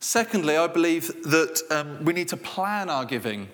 Secondly, 0.07 0.55
I 0.55 0.67
believe 0.67 1.07
that 1.23 1.61
um, 1.69 2.05
we 2.05 2.13
need 2.13 2.29
to 2.29 2.37
plan 2.37 2.89
our 2.89 3.03
giving. 3.03 3.49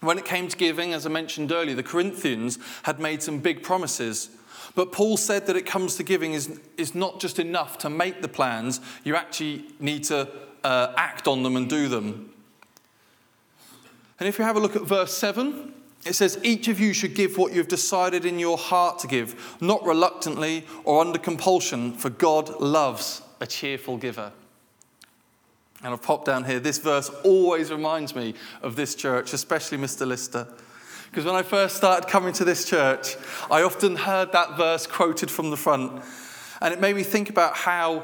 When 0.00 0.18
it 0.18 0.24
came 0.24 0.48
to 0.48 0.56
giving, 0.56 0.92
as 0.92 1.06
I 1.06 1.10
mentioned 1.10 1.52
earlier, 1.52 1.76
the 1.76 1.82
Corinthians 1.84 2.58
had 2.82 2.98
made 2.98 3.22
some 3.22 3.38
big 3.38 3.62
promises. 3.62 4.30
But 4.74 4.90
Paul 4.90 5.16
said 5.16 5.46
that 5.46 5.54
it 5.54 5.64
comes 5.64 5.94
to 5.94 6.02
giving 6.02 6.32
is, 6.32 6.58
is 6.76 6.92
not 6.92 7.20
just 7.20 7.38
enough 7.38 7.78
to 7.78 7.88
make 7.88 8.20
the 8.20 8.26
plans, 8.26 8.80
you 9.04 9.14
actually 9.14 9.66
need 9.78 10.02
to 10.04 10.28
uh, 10.64 10.92
act 10.96 11.28
on 11.28 11.44
them 11.44 11.54
and 11.54 11.70
do 11.70 11.86
them. 11.86 12.34
And 14.18 14.28
if 14.28 14.40
you 14.40 14.44
have 14.44 14.56
a 14.56 14.60
look 14.60 14.74
at 14.74 14.82
verse 14.82 15.16
7, 15.16 15.72
it 16.04 16.14
says, 16.14 16.40
Each 16.42 16.66
of 16.66 16.80
you 16.80 16.92
should 16.92 17.14
give 17.14 17.38
what 17.38 17.52
you 17.52 17.58
have 17.58 17.68
decided 17.68 18.24
in 18.24 18.40
your 18.40 18.58
heart 18.58 18.98
to 18.98 19.06
give, 19.06 19.56
not 19.60 19.86
reluctantly 19.86 20.66
or 20.82 21.00
under 21.00 21.20
compulsion, 21.20 21.92
for 21.92 22.10
God 22.10 22.60
loves 22.60 23.22
a 23.40 23.46
cheerful 23.46 23.98
giver. 23.98 24.32
And 25.82 25.92
I've 25.92 26.02
popped 26.02 26.24
down 26.24 26.44
here, 26.44 26.58
this 26.58 26.78
verse 26.78 27.08
always 27.22 27.70
reminds 27.70 28.14
me 28.14 28.34
of 28.62 28.74
this 28.74 28.94
church, 28.94 29.32
especially 29.32 29.78
Mr. 29.78 30.06
Lister. 30.06 30.48
Because 31.10 31.24
when 31.24 31.36
I 31.36 31.42
first 31.42 31.76
started 31.76 32.08
coming 32.08 32.32
to 32.34 32.44
this 32.44 32.68
church, 32.68 33.16
I 33.50 33.62
often 33.62 33.96
heard 33.96 34.32
that 34.32 34.56
verse 34.56 34.86
quoted 34.86 35.30
from 35.30 35.50
the 35.50 35.56
front. 35.56 36.02
And 36.60 36.74
it 36.74 36.80
made 36.80 36.96
me 36.96 37.04
think 37.04 37.30
about 37.30 37.54
how 37.54 38.02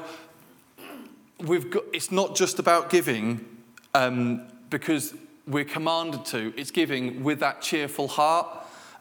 we've 1.39 1.69
got, 1.69 1.83
it's 1.93 2.11
not 2.11 2.35
just 2.35 2.59
about 2.59 2.89
giving 2.89 3.45
um, 3.93 4.47
because 4.69 5.13
we're 5.45 5.65
commanded 5.65 6.25
to, 6.25 6.53
it's 6.57 6.71
giving 6.71 7.23
with 7.23 7.39
that 7.41 7.61
cheerful 7.61 8.07
heart. 8.07 8.47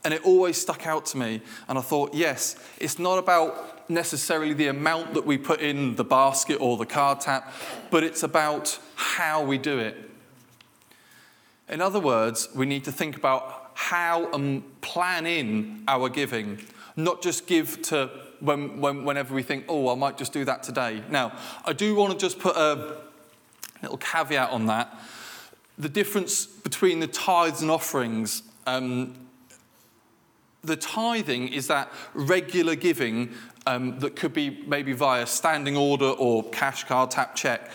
And 0.05 0.13
it 0.13 0.23
always 0.23 0.61
stuck 0.61 0.87
out 0.87 1.07
to 1.07 1.17
me. 1.17 1.41
And 1.67 1.79
I 1.79 1.81
thought, 1.81 2.13
yes, 2.13 2.57
it's 2.79 2.99
not 2.99 3.19
about 3.19 3.74
necessarily 3.89 4.53
the 4.53 4.69
amount 4.69 5.15
that 5.15 5.27
we 5.27 5.39
put 5.39 5.61
in 5.61 5.97
the 5.97 6.05
basket 6.05 6.61
or 6.61 6.77
the 6.77 6.87
card 6.87 7.21
tap, 7.21 7.53
but 7.91 8.03
it's 8.03 8.23
about 8.23 8.79
how 8.95 9.45
we 9.45 9.59
do 9.59 9.79
it. 9.79 9.97
In 11.69 11.81
other 11.81 12.01
words, 12.01 12.49
we 12.55 12.67
need 12.67 12.85
to 12.85 12.93
think 12.93 13.17
about 13.17 13.71
how 13.75 14.31
and 14.33 14.81
plan 14.81 15.27
in 15.27 15.83
our 15.89 16.09
giving, 16.09 16.61
not 16.97 17.23
just 17.23 17.47
give 17.47 17.83
to 17.83 18.11
when, 18.41 18.81
when, 18.81 19.05
whenever 19.05 19.35
we 19.35 19.43
think, 19.43 19.65
oh, 19.69 19.91
I 19.91 19.95
might 19.95 20.19
just 20.19 20.33
do 20.33 20.45
that 20.45 20.63
today. 20.63 21.03
Now, 21.11 21.37
I 21.65 21.73
do 21.73 21.95
want 21.95 22.13
to 22.13 22.19
just 22.19 22.39
put 22.39 22.57
a 22.57 22.99
little 23.83 23.97
caveat 23.99 24.51
on 24.51 24.67
that. 24.67 24.95
The 25.79 25.89
difference 25.89 26.47
between 26.47 27.01
the 27.01 27.07
tithes 27.07 27.63
and 27.63 27.71
offerings. 27.71 28.43
Um, 28.67 29.24
the 30.65 30.77
tithing 30.77 31.49
is 31.49 31.67
that 31.69 31.93
regular 32.15 32.75
giving 32.75 33.31
um, 33.67 33.99
that 34.01 34.17
could 34.17 34.33
be 34.33 34.63
maybe 34.67 34.93
via 34.93 35.27
standing 35.27 35.77
order 35.77 36.07
or 36.07 36.45
cash 36.51 36.85
card, 36.85 37.11
tap 37.11 37.35
check. 37.35 37.71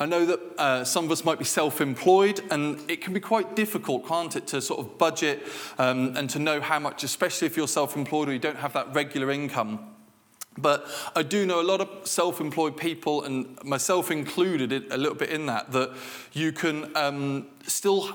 I 0.00 0.06
know 0.06 0.26
that 0.26 0.40
uh, 0.58 0.84
some 0.84 1.04
of 1.04 1.12
us 1.12 1.24
might 1.24 1.38
be 1.38 1.44
self 1.44 1.80
employed, 1.80 2.40
and 2.50 2.80
it 2.90 3.00
can 3.00 3.14
be 3.14 3.20
quite 3.20 3.54
difficult, 3.54 4.06
can't 4.06 4.34
it, 4.34 4.46
to 4.48 4.60
sort 4.60 4.80
of 4.80 4.98
budget 4.98 5.46
um, 5.78 6.16
and 6.16 6.28
to 6.30 6.38
know 6.38 6.60
how 6.60 6.78
much, 6.78 7.04
especially 7.04 7.46
if 7.46 7.56
you're 7.56 7.68
self 7.68 7.96
employed 7.96 8.28
or 8.28 8.32
you 8.32 8.38
don't 8.38 8.58
have 8.58 8.72
that 8.72 8.92
regular 8.94 9.30
income. 9.30 9.90
But 10.56 10.88
I 11.16 11.22
do 11.22 11.46
know 11.46 11.60
a 11.60 11.62
lot 11.62 11.80
of 11.80 12.06
self 12.08 12.40
employed 12.40 12.76
people, 12.76 13.22
and 13.22 13.62
myself 13.64 14.10
included 14.10 14.72
a 14.92 14.96
little 14.96 15.16
bit 15.16 15.30
in 15.30 15.46
that, 15.46 15.70
that 15.72 15.92
you 16.32 16.52
can 16.52 16.96
um, 16.96 17.46
still 17.66 18.08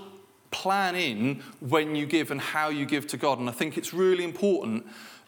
plan 0.51 0.95
in 0.95 1.43
when 1.59 1.95
you 1.95 2.05
give 2.05 2.31
and 2.31 2.41
how 2.41 2.69
you 2.69 2.85
give 2.85 3.07
to 3.07 3.17
God. 3.17 3.39
And 3.39 3.49
I 3.49 3.51
think 3.51 3.77
it's 3.77 3.93
really 3.93 4.23
important 4.23 4.85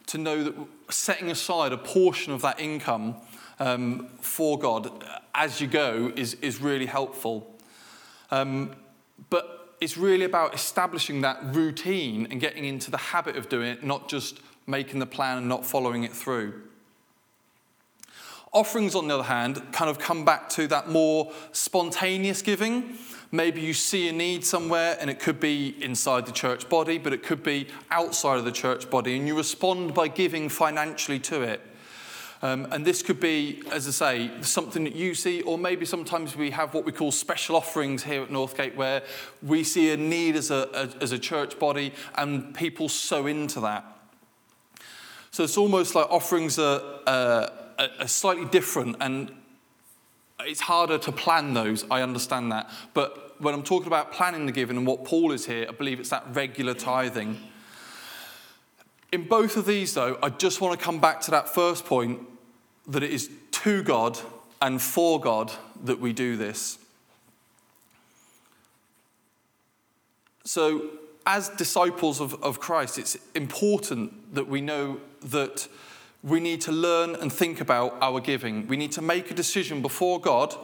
to 0.07 0.17
know 0.17 0.43
that 0.43 0.55
setting 0.89 1.29
aside 1.29 1.71
a 1.71 1.77
portion 1.77 2.33
of 2.33 2.41
that 2.41 2.59
income 2.59 3.15
um, 3.59 4.07
for 4.19 4.57
God 4.57 4.91
as 5.35 5.61
you 5.61 5.67
go 5.67 6.11
is, 6.15 6.33
is 6.35 6.59
really 6.59 6.87
helpful. 6.87 7.55
Um, 8.31 8.75
but 9.29 9.75
it's 9.79 9.97
really 9.97 10.25
about 10.25 10.53
establishing 10.53 11.21
that 11.21 11.39
routine 11.55 12.27
and 12.29 12.39
getting 12.39 12.65
into 12.65 12.91
the 12.91 12.97
habit 12.97 13.35
of 13.35 13.49
doing 13.49 13.67
it, 13.67 13.83
not 13.83 14.09
just 14.09 14.39
making 14.67 14.99
the 14.99 15.05
plan 15.05 15.37
and 15.37 15.47
not 15.47 15.65
following 15.65 16.03
it 16.03 16.13
through. 16.13 16.61
Offerings, 18.53 18.95
on 18.95 19.07
the 19.07 19.13
other 19.13 19.23
hand, 19.23 19.61
kind 19.71 19.89
of 19.89 19.97
come 19.97 20.25
back 20.25 20.49
to 20.49 20.67
that 20.67 20.89
more 20.89 21.31
spontaneous 21.51 22.41
giving. 22.41 22.97
Maybe 23.31 23.61
you 23.61 23.73
see 23.73 24.09
a 24.09 24.11
need 24.11 24.43
somewhere, 24.43 24.97
and 24.99 25.09
it 25.09 25.19
could 25.19 25.39
be 25.39 25.75
inside 25.81 26.25
the 26.25 26.33
church 26.33 26.67
body, 26.67 26.97
but 26.97 27.13
it 27.13 27.23
could 27.23 27.43
be 27.43 27.67
outside 27.89 28.37
of 28.37 28.45
the 28.45 28.51
church 28.51 28.89
body, 28.89 29.15
and 29.15 29.27
you 29.27 29.37
respond 29.37 29.93
by 29.93 30.09
giving 30.09 30.49
financially 30.49 31.19
to 31.19 31.41
it. 31.41 31.61
Um, 32.43 32.67
and 32.71 32.83
this 32.83 33.03
could 33.03 33.19
be, 33.19 33.61
as 33.71 33.87
I 33.87 33.91
say, 33.91 34.31
something 34.41 34.83
that 34.85 34.95
you 34.95 35.13
see, 35.13 35.43
or 35.43 35.57
maybe 35.57 35.85
sometimes 35.85 36.35
we 36.35 36.49
have 36.49 36.73
what 36.73 36.85
we 36.85 36.91
call 36.91 37.11
special 37.11 37.55
offerings 37.55 38.03
here 38.03 38.23
at 38.23 38.29
Northgate 38.29 38.75
where 38.75 39.03
we 39.43 39.63
see 39.63 39.91
a 39.91 39.97
need 39.97 40.35
as 40.35 40.49
a, 40.49 40.67
a 40.73 41.03
as 41.03 41.11
a 41.11 41.19
church 41.19 41.59
body 41.59 41.93
and 42.15 42.55
people 42.55 42.89
sow 42.89 43.27
into 43.27 43.59
that. 43.59 43.85
So 45.29 45.43
it's 45.43 45.57
almost 45.57 45.93
like 45.93 46.07
offerings 46.09 46.57
are, 46.57 46.81
uh, 47.05 47.47
are 47.77 48.07
slightly 48.07 48.45
different 48.45 48.97
and 48.99 49.31
it's 50.45 50.61
harder 50.61 50.97
to 50.99 51.11
plan 51.11 51.53
those, 51.53 51.85
I 51.89 52.01
understand 52.01 52.51
that. 52.51 52.69
But 52.93 53.35
when 53.41 53.53
I'm 53.53 53.63
talking 53.63 53.87
about 53.87 54.11
planning 54.11 54.45
the 54.45 54.51
giving 54.51 54.77
and 54.77 54.85
what 54.85 55.03
Paul 55.03 55.31
is 55.31 55.45
here, 55.45 55.65
I 55.67 55.71
believe 55.71 55.99
it's 55.99 56.09
that 56.09 56.25
regular 56.33 56.73
tithing. 56.73 57.37
In 59.11 59.23
both 59.23 59.57
of 59.57 59.65
these, 59.65 59.93
though, 59.93 60.17
I 60.23 60.29
just 60.29 60.61
want 60.61 60.79
to 60.79 60.83
come 60.83 60.99
back 60.99 61.21
to 61.21 61.31
that 61.31 61.49
first 61.49 61.85
point 61.85 62.19
that 62.87 63.03
it 63.03 63.11
is 63.11 63.29
to 63.51 63.83
God 63.83 64.19
and 64.61 64.81
for 64.81 65.19
God 65.19 65.51
that 65.83 65.99
we 65.99 66.13
do 66.13 66.37
this. 66.37 66.77
So, 70.43 70.89
as 71.25 71.49
disciples 71.49 72.19
of, 72.19 72.41
of 72.43 72.59
Christ, 72.59 72.97
it's 72.97 73.17
important 73.35 74.33
that 74.33 74.47
we 74.47 74.61
know 74.61 74.99
that 75.23 75.67
we 76.23 76.39
need 76.39 76.61
to 76.61 76.71
learn 76.71 77.15
and 77.15 77.31
think 77.33 77.61
about 77.61 77.97
our 78.01 78.19
giving. 78.19 78.67
We 78.67 78.77
need 78.77 78.91
to 78.93 79.01
make 79.01 79.31
a 79.31 79.33
decision 79.33 79.81
before 79.81 80.19
God 80.19 80.55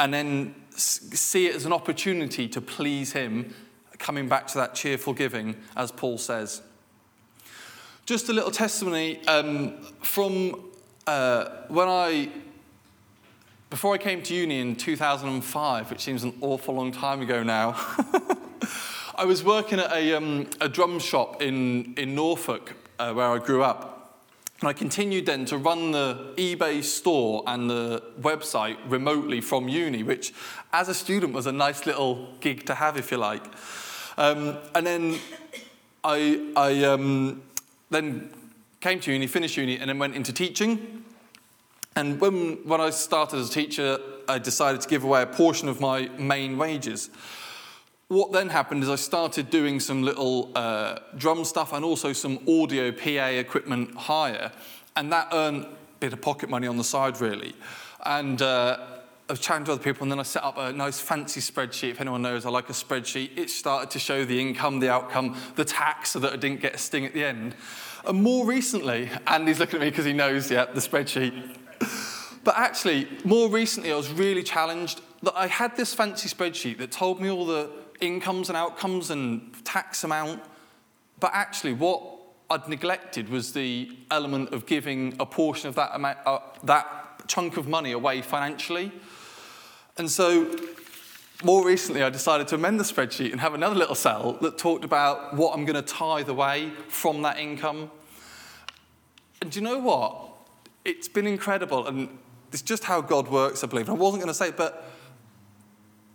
and 0.00 0.12
then 0.12 0.54
see 0.70 1.46
it 1.46 1.54
as 1.54 1.66
an 1.66 1.72
opportunity 1.72 2.48
to 2.48 2.60
please 2.60 3.12
Him, 3.12 3.54
coming 3.98 4.28
back 4.28 4.46
to 4.48 4.58
that 4.58 4.74
cheerful 4.74 5.12
giving, 5.12 5.56
as 5.76 5.90
Paul 5.90 6.18
says. 6.18 6.62
Just 8.06 8.28
a 8.28 8.32
little 8.32 8.50
testimony 8.50 9.26
um, 9.26 9.78
from 10.02 10.70
uh, 11.06 11.46
when 11.68 11.88
I, 11.88 12.30
before 13.68 13.94
I 13.94 13.98
came 13.98 14.22
to 14.22 14.34
uni 14.34 14.60
in 14.60 14.76
2005, 14.76 15.90
which 15.90 16.00
seems 16.00 16.22
an 16.22 16.34
awful 16.40 16.74
long 16.74 16.92
time 16.92 17.20
ago 17.20 17.42
now, 17.42 17.74
I 19.16 19.24
was 19.24 19.42
working 19.42 19.78
at 19.78 19.92
a, 19.92 20.14
um, 20.14 20.48
a 20.60 20.68
drum 20.68 20.98
shop 20.98 21.42
in, 21.42 21.94
in 21.94 22.14
Norfolk, 22.14 22.74
uh, 22.98 23.12
where 23.12 23.28
I 23.28 23.38
grew 23.38 23.62
up. 23.62 23.95
I 24.62 24.72
continued 24.72 25.26
then 25.26 25.44
to 25.46 25.58
run 25.58 25.90
the 25.90 26.32
eBay 26.36 26.82
store 26.82 27.42
and 27.46 27.68
the 27.68 28.02
website 28.20 28.78
remotely 28.88 29.42
from 29.42 29.68
uni, 29.68 30.02
which 30.02 30.32
as 30.72 30.88
a 30.88 30.94
student 30.94 31.34
was 31.34 31.46
a 31.46 31.52
nice 31.52 31.84
little 31.84 32.28
gig 32.40 32.64
to 32.66 32.74
have, 32.74 32.96
if 32.96 33.10
you 33.10 33.18
like. 33.18 33.44
Um, 34.16 34.56
and 34.74 34.86
then 34.86 35.18
I, 36.02 36.52
I 36.56 36.84
um, 36.84 37.42
then 37.90 38.30
came 38.80 38.98
to 39.00 39.12
uni, 39.12 39.26
finished 39.26 39.58
uni, 39.58 39.78
and 39.78 39.90
then 39.90 39.98
went 39.98 40.14
into 40.14 40.32
teaching. 40.32 41.04
And 41.94 42.18
when, 42.18 42.58
when 42.64 42.80
I 42.80 42.90
started 42.90 43.40
as 43.40 43.50
a 43.50 43.52
teacher, 43.52 43.98
I 44.26 44.38
decided 44.38 44.80
to 44.80 44.88
give 44.88 45.04
away 45.04 45.22
a 45.22 45.26
portion 45.26 45.68
of 45.68 45.80
my 45.80 46.08
main 46.18 46.56
wages. 46.56 47.10
What 48.08 48.30
then 48.30 48.50
happened 48.50 48.84
is 48.84 48.88
I 48.88 48.94
started 48.94 49.50
doing 49.50 49.80
some 49.80 50.04
little 50.04 50.52
uh, 50.54 51.00
drum 51.16 51.44
stuff 51.44 51.72
and 51.72 51.84
also 51.84 52.12
some 52.12 52.38
audio 52.48 52.92
PA 52.92 53.26
equipment 53.30 53.96
hire, 53.96 54.52
and 54.94 55.10
that 55.10 55.28
earned 55.32 55.64
a 55.64 55.68
bit 55.98 56.12
of 56.12 56.20
pocket 56.20 56.48
money 56.48 56.68
on 56.68 56.76
the 56.76 56.84
side, 56.84 57.20
really. 57.20 57.52
And 58.04 58.40
uh, 58.40 58.78
I 59.28 59.32
was 59.32 59.40
chatting 59.40 59.64
to 59.64 59.72
other 59.72 59.82
people, 59.82 60.04
and 60.04 60.12
then 60.12 60.20
I 60.20 60.22
set 60.22 60.44
up 60.44 60.56
a 60.56 60.72
nice 60.72 61.00
fancy 61.00 61.40
spreadsheet. 61.40 61.90
If 61.90 62.00
anyone 62.00 62.22
knows, 62.22 62.46
I 62.46 62.50
like 62.50 62.70
a 62.70 62.74
spreadsheet. 62.74 63.36
It 63.36 63.50
started 63.50 63.90
to 63.90 63.98
show 63.98 64.24
the 64.24 64.40
income, 64.40 64.78
the 64.78 64.88
outcome, 64.88 65.36
the 65.56 65.64
tax, 65.64 66.10
so 66.10 66.20
that 66.20 66.32
I 66.32 66.36
didn't 66.36 66.60
get 66.60 66.76
a 66.76 66.78
sting 66.78 67.06
at 67.06 67.12
the 67.12 67.24
end. 67.24 67.56
And 68.06 68.22
more 68.22 68.46
recently, 68.46 69.10
Andy's 69.26 69.58
looking 69.58 69.80
at 69.80 69.82
me 69.82 69.90
because 69.90 70.04
he 70.04 70.12
knows, 70.12 70.48
yeah, 70.48 70.66
the 70.66 70.80
spreadsheet. 70.80 71.56
But 72.44 72.56
actually, 72.56 73.08
more 73.24 73.48
recently, 73.50 73.90
I 73.90 73.96
was 73.96 74.12
really 74.12 74.44
challenged 74.44 75.00
that 75.24 75.36
I 75.36 75.48
had 75.48 75.76
this 75.76 75.92
fancy 75.92 76.28
spreadsheet 76.28 76.78
that 76.78 76.92
told 76.92 77.20
me 77.20 77.28
all 77.28 77.44
the 77.44 77.68
incomes 78.00 78.48
and 78.48 78.56
outcomes 78.56 79.10
and 79.10 79.52
tax 79.64 80.04
amount. 80.04 80.42
But 81.20 81.30
actually, 81.34 81.72
what 81.72 82.02
I'd 82.50 82.68
neglected 82.68 83.28
was 83.28 83.52
the 83.52 83.90
element 84.10 84.52
of 84.52 84.66
giving 84.66 85.16
a 85.18 85.26
portion 85.26 85.68
of 85.68 85.74
that, 85.76 85.90
amount, 85.94 86.18
uh, 86.26 86.38
that 86.64 87.26
chunk 87.26 87.56
of 87.56 87.66
money 87.66 87.92
away 87.92 88.22
financially. 88.22 88.92
And 89.98 90.10
so 90.10 90.56
more 91.42 91.66
recently, 91.66 92.02
I 92.02 92.10
decided 92.10 92.48
to 92.48 92.54
amend 92.54 92.80
the 92.80 92.84
spreadsheet 92.84 93.32
and 93.32 93.40
have 93.40 93.54
another 93.54 93.74
little 93.74 93.94
cell 93.94 94.38
that 94.40 94.56
talked 94.58 94.84
about 94.84 95.34
what 95.34 95.54
I'm 95.56 95.64
going 95.64 95.76
to 95.76 95.82
tithe 95.82 96.28
away 96.28 96.70
from 96.88 97.22
that 97.22 97.38
income. 97.38 97.90
And 99.40 99.50
do 99.50 99.60
you 99.60 99.64
know 99.64 99.78
what? 99.78 100.32
It's 100.84 101.08
been 101.08 101.26
incredible, 101.26 101.86
and 101.86 102.08
it's 102.52 102.62
just 102.62 102.84
how 102.84 103.00
God 103.00 103.28
works, 103.28 103.62
I 103.64 103.66
believe. 103.66 103.88
And 103.88 103.98
I 103.98 104.00
wasn't 104.00 104.22
going 104.22 104.32
to 104.32 104.34
say 104.34 104.48
it, 104.48 104.56
but 104.56 104.90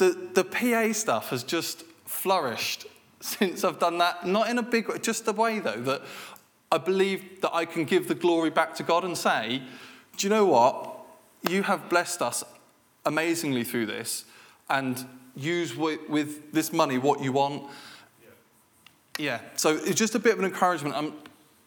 the, 0.02 0.18
the 0.34 0.44
PA 0.44 0.94
stuff 0.94 1.30
has 1.30 1.44
just 1.44 1.84
flourished 2.06 2.88
since 3.20 3.64
I've 3.64 3.78
done 3.78 4.00
that. 4.00 4.26
Not 4.26 4.50
in 4.50 4.58
a 4.58 4.64
big 4.64 4.90
way, 4.90 4.98
just 4.98 5.26
the 5.26 5.32
way, 5.32 5.60
though, 5.60 5.80
that 5.80 6.02
I 6.72 6.80
believe 6.80 7.42
that 7.42 7.54
I 7.54 7.66
can 7.66 7.86
give 7.86 8.08
the 8.08 8.16
glory 8.16 8.50
back 8.50 8.74
to 8.78 8.84
God 8.84 9.04
and 9.04 9.16
say, 9.16 9.62
do 10.18 10.26
you 10.26 10.32
know 10.32 10.48
what? 10.48 11.02
You 11.48 11.62
have 11.62 11.88
blessed 11.88 12.24
us 12.24 12.44
amazingly 13.06 13.64
through 13.64 13.86
this 13.86 14.26
and 14.72 15.06
use 15.36 15.76
with, 15.76 16.00
with 16.10 16.52
this 16.52 16.74
money 16.74 16.98
what 16.98 17.22
you 17.22 17.32
want. 17.32 17.70
Yeah. 18.24 18.30
yeah. 19.20 19.42
So 19.56 19.76
it's 19.76 20.00
just 20.00 20.16
a 20.16 20.20
bit 20.20 20.34
of 20.34 20.40
an 20.40 20.46
encouragement. 20.46 20.96
I'm, 20.96 21.14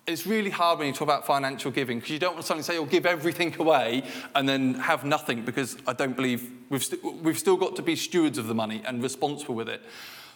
it's 0.07 0.27
really 0.27 0.51
hard 0.51 0.79
when 0.79 0.87
you 0.89 0.93
talk 0.93 1.03
about 1.03 1.27
financial 1.27 1.71
giving 1.71 1.99
because 1.99 2.11
you 2.11 2.19
don't 2.19 2.35
want 2.35 2.43
to 2.43 2.47
suddenly 2.47 2.63
say, 2.63 2.77
"Oh, 2.77 2.85
give 2.85 3.07
everything 3.07 3.55
away," 3.59 4.05
and 4.35 4.49
then 4.49 4.75
have 4.75 5.05
nothing. 5.05 5.43
Because 5.43 5.77
I 5.87 5.93
don't 5.93 6.15
believe 6.15 6.51
we've 6.69 6.85
st- 6.85 7.03
we've 7.23 7.39
still 7.39 7.57
got 7.57 7.77
to 7.77 7.83
be 7.83 7.97
stewards 7.97 8.39
of 8.39 8.47
the 8.47 8.55
money 8.55 8.83
and 8.85 9.03
responsible 9.03 9.55
with 9.55 9.69
it. 9.69 9.83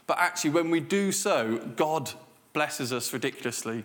But 0.06 0.18
actually, 0.18 0.50
when 0.50 0.70
we 0.70 0.80
do 0.80 1.12
so, 1.12 1.58
God 1.76 2.10
blesses 2.52 2.92
us 2.92 3.12
ridiculously. 3.12 3.84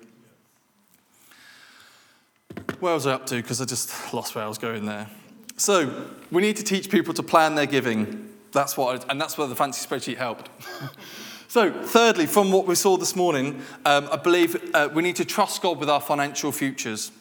Where 2.80 2.94
was 2.94 3.06
I 3.08 3.14
up 3.14 3.26
to? 3.28 3.36
Because 3.36 3.62
I 3.62 3.66
just 3.66 4.14
lost 4.14 4.36
where 4.36 4.44
I 4.44 4.48
was 4.48 4.58
going 4.58 4.86
there. 4.86 5.10
So 5.58 6.08
we 6.32 6.42
need 6.42 6.56
to 6.58 6.64
teach 6.64 6.90
people 6.90 7.14
to 7.16 7.24
plan 7.24 7.56
their 7.56 7.66
giving. 7.66 8.30
That's 8.52 8.78
what, 8.78 9.04
I, 9.04 9.12
and 9.12 9.20
that's 9.20 9.38
where 9.38 9.48
the 9.48 9.56
fancy 9.56 9.86
spreadsheet 9.86 10.18
helped. 10.18 10.50
so, 11.54 11.72
thirdly, 11.72 12.26
from 12.26 12.52
what 12.52 12.66
we 12.66 12.74
saw 12.74 12.98
this 12.98 13.16
morning, 13.16 13.62
um, 13.86 14.10
I 14.12 14.16
believe 14.16 14.72
uh, 14.74 14.90
we 14.92 15.04
need 15.04 15.18
to 15.18 15.24
trust 15.24 15.62
God 15.62 15.78
with 15.78 15.88
our 15.88 16.02
financial 16.02 16.52
futures. 16.52 17.12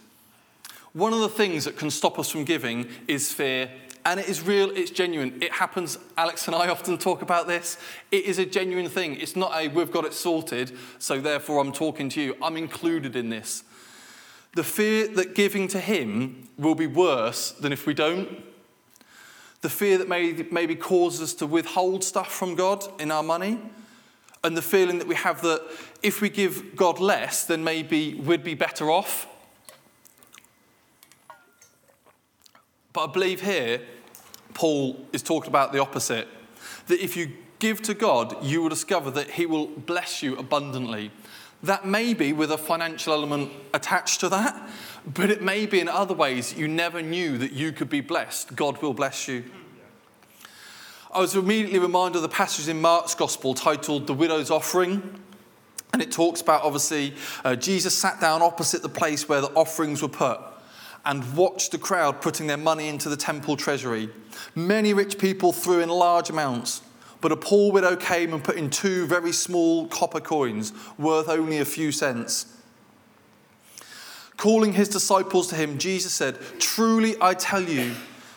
One 0.95 1.13
of 1.13 1.21
the 1.21 1.29
things 1.29 1.67
that 1.67 1.77
can 1.77 1.91
stop 1.91 2.19
us 2.19 2.31
from 2.31 2.45
giving 2.45 2.89
is 3.07 3.31
fear. 3.31 3.71
And 4.07 4.19
it 4.19 4.31
is 4.31 4.41
real, 4.41 4.71
it's 4.71 4.91
genuine. 4.91 5.37
It 5.43 5.53
happens, 5.53 5.99
Alex 6.17 6.47
and 6.47 6.57
I 6.57 6.69
often 6.69 6.97
talk 6.97 7.21
about 7.21 7.47
this. 7.47 7.77
It 8.11 8.25
is 8.25 8.39
a 8.39 8.47
genuine 8.47 8.89
thing. 8.89 9.21
It's 9.21 9.37
not 9.37 9.53
a 9.55 9.69
we've 9.69 9.93
got 9.93 10.07
it 10.07 10.15
sorted, 10.15 10.79
so 10.99 11.21
therefore 11.21 11.61
I'm 11.61 11.71
talking 11.71 12.09
to 12.09 12.23
you. 12.23 12.35
I'm 12.41 12.57
included 12.57 13.15
in 13.15 13.29
this. 13.29 13.65
The 14.55 14.65
fear 14.65 15.09
that 15.09 15.35
giving 15.35 15.69
to 15.69 15.79
Him 15.79 16.49
will 16.57 16.75
be 16.75 16.87
worse 16.87 17.51
than 17.51 17.71
if 17.71 17.87
we 17.87 17.93
don't. 17.93 18.43
The 19.61 19.69
fear 19.69 19.99
that 19.99 20.09
may, 20.09 20.33
maybe 20.51 20.75
causes 20.75 21.21
us 21.21 21.35
to 21.35 21.47
withhold 21.47 22.03
stuff 22.03 22.33
from 22.33 22.55
God 22.55 22.83
in 22.99 23.11
our 23.11 23.23
money. 23.23 23.59
And 24.45 24.57
the 24.57 24.63
feeling 24.63 24.99
that 24.99 25.07
we 25.07 25.15
have 25.15 25.41
that 25.43 25.63
if 26.03 26.21
we 26.21 26.29
give 26.29 26.75
God 26.75 26.99
less, 26.99 27.45
then 27.45 27.63
maybe 27.63 28.15
we'd 28.15 28.43
be 28.43 28.55
better 28.55 28.91
off. 28.91 29.29
But 32.93 33.09
I 33.09 33.13
believe 33.13 33.41
here, 33.41 33.81
Paul 34.55 35.07
is 35.13 35.23
talking 35.23 35.49
about 35.49 35.73
the 35.73 35.79
opposite. 35.79 36.29
That 36.89 37.03
if 37.03 37.17
you 37.17 37.31
give 37.59 37.81
to 37.83 37.95
God, 37.95 38.45
you 38.45 38.61
will 38.61 38.69
discover 38.69 39.11
that 39.13 39.31
He 39.31 39.47
will 39.47 39.69
bless 39.69 40.23
you 40.23 40.37
abundantly. 40.37 41.13
That 41.63 41.87
may 41.87 42.13
be 42.13 42.33
with 42.33 42.51
a 42.51 42.59
financial 42.59 43.13
element 43.13 43.53
attached 43.73 44.19
to 44.21 44.29
that, 44.31 44.69
but 45.07 45.31
it 45.31 45.43
may 45.43 45.67
be 45.67 45.79
in 45.79 45.89
other 45.89 46.13
ways 46.13 46.59
you 46.59 46.67
never 46.67 47.01
knew 47.01 47.39
that 47.39 47.53
you 47.53 47.71
could 47.71 47.89
be 47.89 48.01
blessed. 48.01 48.57
God 48.57 48.83
will 48.83 48.95
bless 48.95 49.29
you. 49.29 49.45
I 51.15 51.21
was 51.21 51.35
immediately 51.35 51.79
reminded 51.79 52.17
of 52.17 52.23
the 52.23 52.29
passage 52.31 52.69
in 52.69 52.81
Mark's 52.81 53.15
Gospel 53.15 53.53
titled 53.53 54.07
The 54.07 54.15
Widow's 54.15 54.51
Offering. 54.51 55.21
And 55.93 56.01
it 56.01 56.11
talks 56.11 56.41
about 56.41 56.63
obviously 56.63 57.13
uh, 57.45 57.55
Jesus 57.55 57.95
sat 57.95 58.19
down 58.19 58.41
opposite 58.41 58.81
the 58.81 58.89
place 58.89 59.29
where 59.29 59.43
the 59.43 59.49
offerings 59.49 60.01
were 60.01 60.09
put 60.09 60.41
and 61.05 61.37
watched 61.37 61.73
the 61.73 61.77
crowd 61.79 62.23
putting 62.23 62.47
their 62.47 62.57
money 62.57 62.89
into 62.89 63.11
the 63.11 63.17
temple 63.17 63.59
treasury. 63.59 64.09
Many 64.55 64.95
rich 64.95 65.19
people 65.19 65.53
threw 65.53 65.81
in 65.81 65.91
large 65.91 66.31
amounts. 66.31 66.81
But 67.21 67.31
a 67.31 67.37
poor 67.37 67.71
widow 67.71 67.95
came 67.95 68.33
and 68.33 68.43
put 68.43 68.57
in 68.57 68.71
two 68.71 69.07
very 69.07 69.33
small 69.33 69.89
copper 69.89 70.19
coins, 70.19 70.73
worth 70.97 71.29
only 71.29 71.59
a 71.59 71.65
few 71.67 71.93
cents. 71.93 72.57
Calling 74.39 74.73
his 74.73 74.89
disciples 74.89 75.47
to 75.49 75.57
him, 75.57 75.77
Jesus 75.77 76.15
said, 76.15 76.39
Truly 76.59 77.17
I 77.21 77.35
tell 77.35 77.63
you, 77.63 77.95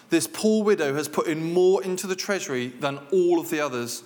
this 0.09 0.27
poor 0.27 0.63
widow 0.63 0.95
has 0.95 1.07
put 1.07 1.27
in 1.27 1.53
more 1.53 1.83
into 1.83 2.07
the 2.07 2.15
treasury 2.15 2.67
than 2.67 2.99
all 3.11 3.39
of 3.39 3.49
the 3.49 3.59
others. 3.59 4.03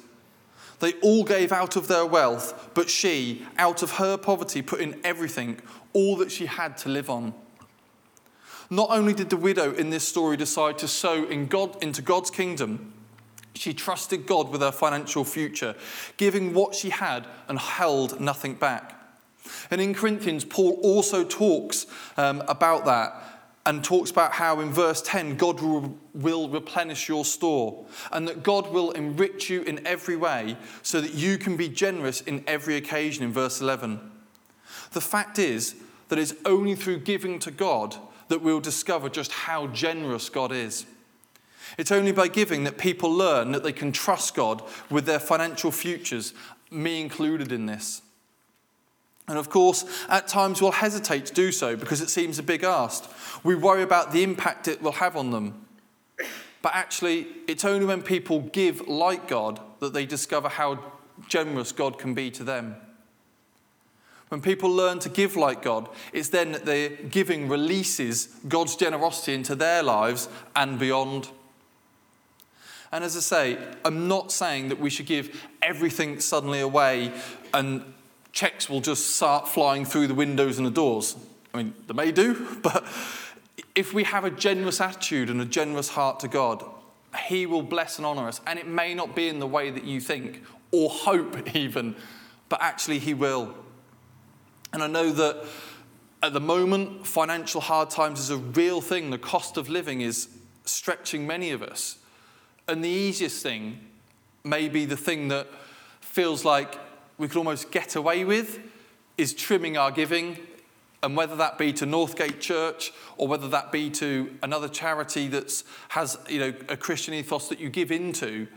They 0.79 0.93
all 1.01 1.23
gave 1.23 1.51
out 1.51 1.75
of 1.75 1.87
their 1.87 2.05
wealth, 2.05 2.71
but 2.73 2.89
she, 2.89 3.45
out 3.57 3.83
of 3.83 3.93
her 3.93 4.17
poverty, 4.17 4.61
put 4.61 4.79
in 4.79 4.99
everything, 5.03 5.59
all 5.93 6.15
that 6.17 6.31
she 6.31 6.45
had 6.45 6.77
to 6.79 6.89
live 6.89 7.09
on. 7.09 7.33
Not 8.69 8.89
only 8.91 9.13
did 9.13 9.29
the 9.29 9.37
widow 9.37 9.73
in 9.73 9.89
this 9.89 10.07
story 10.07 10.37
decide 10.37 10.77
to 10.77 10.87
sow 10.87 11.25
in 11.25 11.47
God, 11.47 11.81
into 11.83 12.01
God's 12.01 12.31
kingdom, 12.31 12.93
she 13.55 13.73
trusted 13.73 14.25
God 14.25 14.49
with 14.49 14.61
her 14.61 14.71
financial 14.71 15.25
future, 15.25 15.75
giving 16.17 16.53
what 16.53 16.75
she 16.75 16.91
had 16.91 17.27
and 17.47 17.59
held 17.59 18.21
nothing 18.21 18.53
back. 18.53 18.95
And 19.71 19.81
in 19.81 19.93
Corinthians, 19.93 20.45
Paul 20.45 20.79
also 20.83 21.23
talks 21.23 21.87
um, 22.15 22.41
about 22.47 22.85
that 22.85 23.38
and 23.69 23.83
talks 23.83 24.09
about 24.09 24.31
how 24.31 24.61
in 24.61 24.71
verse 24.71 24.99
10, 25.03 25.37
God 25.37 25.61
will, 25.61 26.49
replenish 26.49 27.07
your 27.07 27.23
store 27.23 27.85
and 28.11 28.27
that 28.27 28.41
God 28.41 28.71
will 28.73 28.89
enrich 28.91 29.47
you 29.47 29.61
in 29.61 29.85
every 29.85 30.15
way 30.15 30.57
so 30.81 30.99
that 30.99 31.13
you 31.13 31.37
can 31.37 31.55
be 31.55 31.69
generous 31.69 32.21
in 32.21 32.43
every 32.47 32.77
occasion 32.77 33.23
in 33.23 33.31
verse 33.31 33.61
11. 33.61 33.99
The 34.93 35.01
fact 35.01 35.37
is 35.37 35.75
that 36.07 36.17
it's 36.17 36.33
only 36.45 36.73
through 36.73 37.01
giving 37.01 37.37
to 37.39 37.51
God 37.51 37.95
that 38.29 38.41
we'll 38.41 38.59
discover 38.59 39.07
just 39.07 39.31
how 39.31 39.67
generous 39.67 40.29
God 40.29 40.51
is. 40.51 40.87
It's 41.77 41.91
only 41.91 42.11
by 42.11 42.27
giving 42.27 42.63
that 42.63 42.79
people 42.79 43.11
learn 43.11 43.51
that 43.51 43.61
they 43.61 43.71
can 43.71 43.91
trust 43.91 44.33
God 44.33 44.63
with 44.89 45.05
their 45.05 45.19
financial 45.19 45.69
futures, 45.69 46.33
me 46.71 47.01
included 47.01 47.51
in 47.51 47.67
this. 47.67 48.01
And 49.29 49.37
of 49.37 49.49
course, 49.49 49.85
at 50.09 50.27
times 50.27 50.59
we'll 50.59 50.71
hesitate 50.71 51.27
to 51.27 51.33
do 51.33 51.51
so 51.51 51.75
because 51.75 52.01
it 52.01 52.09
seems 52.09 52.39
a 52.39 52.43
big 52.43 52.63
ask. 52.63 53.07
We 53.43 53.53
worry 53.53 53.83
about 53.83 54.11
the 54.11 54.23
impact 54.23 54.67
it 54.67 54.81
will 54.81 54.93
have 54.93 55.15
on 55.15 55.29
them. 55.29 55.67
But 56.63 56.73
actually, 56.73 57.27
it's 57.47 57.63
only 57.63 57.85
when 57.85 58.01
people 58.01 58.41
give 58.41 58.87
like 58.87 59.27
God 59.27 59.61
that 59.81 59.93
they 59.93 60.07
discover 60.07 60.49
how 60.49 60.83
generous 61.27 61.71
God 61.71 61.99
can 61.99 62.15
be 62.15 62.31
to 62.31 62.43
them. 62.43 62.75
When 64.29 64.41
people 64.41 64.71
learn 64.71 64.97
to 64.99 65.09
give 65.09 65.35
like 65.35 65.61
God, 65.61 65.89
it's 66.11 66.29
then 66.29 66.51
that 66.53 66.65
their 66.65 66.89
giving 66.89 67.47
releases 67.47 68.27
God's 68.47 68.75
generosity 68.75 69.35
into 69.35 69.53
their 69.53 69.83
lives 69.83 70.27
and 70.55 70.79
beyond. 70.79 71.29
And 72.91 73.03
as 73.03 73.15
I 73.15 73.19
say, 73.19 73.57
I'm 73.85 74.07
not 74.07 74.31
saying 74.31 74.69
that 74.69 74.79
we 74.79 74.89
should 74.89 75.05
give 75.05 75.45
everything 75.61 76.19
suddenly 76.19 76.61
away 76.61 77.13
and 77.53 77.83
checks 78.31 78.69
will 78.69 78.81
just 78.81 79.15
start 79.15 79.47
flying 79.47 79.85
through 79.85 80.07
the 80.07 80.13
windows 80.13 80.57
and 80.57 80.67
the 80.67 80.71
doors. 80.71 81.15
I 81.53 81.57
mean, 81.57 81.73
they 81.87 81.93
may 81.93 82.11
do, 82.11 82.47
but 82.61 82.85
if 83.75 83.93
we 83.93 84.03
have 84.03 84.25
a 84.25 84.31
generous 84.31 84.81
attitude 84.81 85.29
and 85.29 85.41
a 85.41 85.45
generous 85.45 85.89
heart 85.89 86.19
to 86.21 86.27
God, 86.27 86.63
He 87.27 87.45
will 87.45 87.63
bless 87.63 87.97
and 87.97 88.05
honor 88.05 88.27
us. 88.27 88.41
And 88.45 88.59
it 88.59 88.67
may 88.67 88.93
not 88.93 89.15
be 89.15 89.27
in 89.27 89.39
the 89.39 89.47
way 89.47 89.71
that 89.71 89.83
you 89.83 89.99
think 89.99 90.43
or 90.71 90.89
hope, 90.89 91.55
even, 91.55 91.95
but 92.49 92.61
actually, 92.61 92.99
He 92.99 93.13
will. 93.13 93.55
And 94.71 94.83
I 94.83 94.87
know 94.87 95.11
that 95.11 95.45
at 96.21 96.33
the 96.33 96.39
moment, 96.39 97.07
financial 97.07 97.61
hard 97.61 97.89
times 97.89 98.19
is 98.19 98.29
a 98.29 98.37
real 98.37 98.81
thing. 98.81 99.09
The 99.09 99.17
cost 99.17 99.57
of 99.57 99.69
living 99.69 100.01
is 100.01 100.27
stretching 100.65 101.25
many 101.25 101.51
of 101.51 101.63
us. 101.63 101.97
And 102.67 102.83
the 102.83 102.89
easiest 102.89 103.41
thing 103.41 103.79
may 104.43 104.69
be 104.69 104.85
the 104.85 104.97
thing 104.97 105.29
that 105.29 105.47
feels 106.01 106.45
like 106.45 106.75
we 107.19 107.27
could 107.27 107.37
almost 107.37 107.69
get 107.69 107.95
away 107.95 108.25
with 108.25 108.59
is 109.17 109.33
trimming 109.33 109.77
our 109.77 109.91
giving. 109.91 110.39
And 111.03 111.15
whether 111.15 111.35
that 111.35 111.57
be 111.57 111.71
to 111.73 111.85
Northgate 111.85 112.39
Church 112.39 112.91
or 113.17 113.27
whether 113.27 113.47
that 113.49 113.71
be 113.71 113.89
to 113.91 114.35
another 114.41 114.67
charity 114.67 115.27
that 115.27 115.63
has 115.89 116.17
you 116.27 116.39
know, 116.39 116.53
a 116.67 116.75
Christian 116.75 117.13
ethos 117.13 117.47
that 117.49 117.59
you 117.59 117.69
give 117.69 117.91
into, 117.91 118.47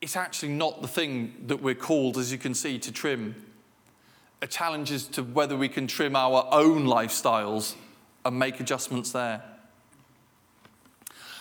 it's 0.00 0.16
actually 0.16 0.52
not 0.52 0.82
the 0.82 0.88
thing 0.88 1.34
that 1.46 1.62
we're 1.62 1.76
called, 1.76 2.16
as 2.16 2.32
you 2.32 2.38
can 2.38 2.54
see, 2.54 2.78
to 2.78 2.90
trim. 2.90 3.36
A 4.40 4.46
challenge 4.48 4.90
is 4.90 5.06
to 5.08 5.22
whether 5.22 5.56
we 5.56 5.68
can 5.68 5.86
trim 5.86 6.16
our 6.16 6.48
own 6.50 6.86
lifestyles 6.86 7.76
and 8.24 8.36
make 8.36 8.58
adjustments 8.58 9.12
there. 9.12 9.42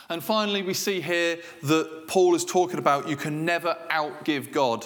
And 0.09 0.23
finally, 0.23 0.61
we 0.61 0.75
see 0.75 1.01
here 1.01 1.39
that 1.63 2.07
Paul 2.07 2.35
is 2.35 2.45
talking 2.45 2.77
about 2.77 3.07
you 3.07 3.15
can 3.15 3.45
never 3.45 3.77
outgive 3.89 4.51
God. 4.51 4.85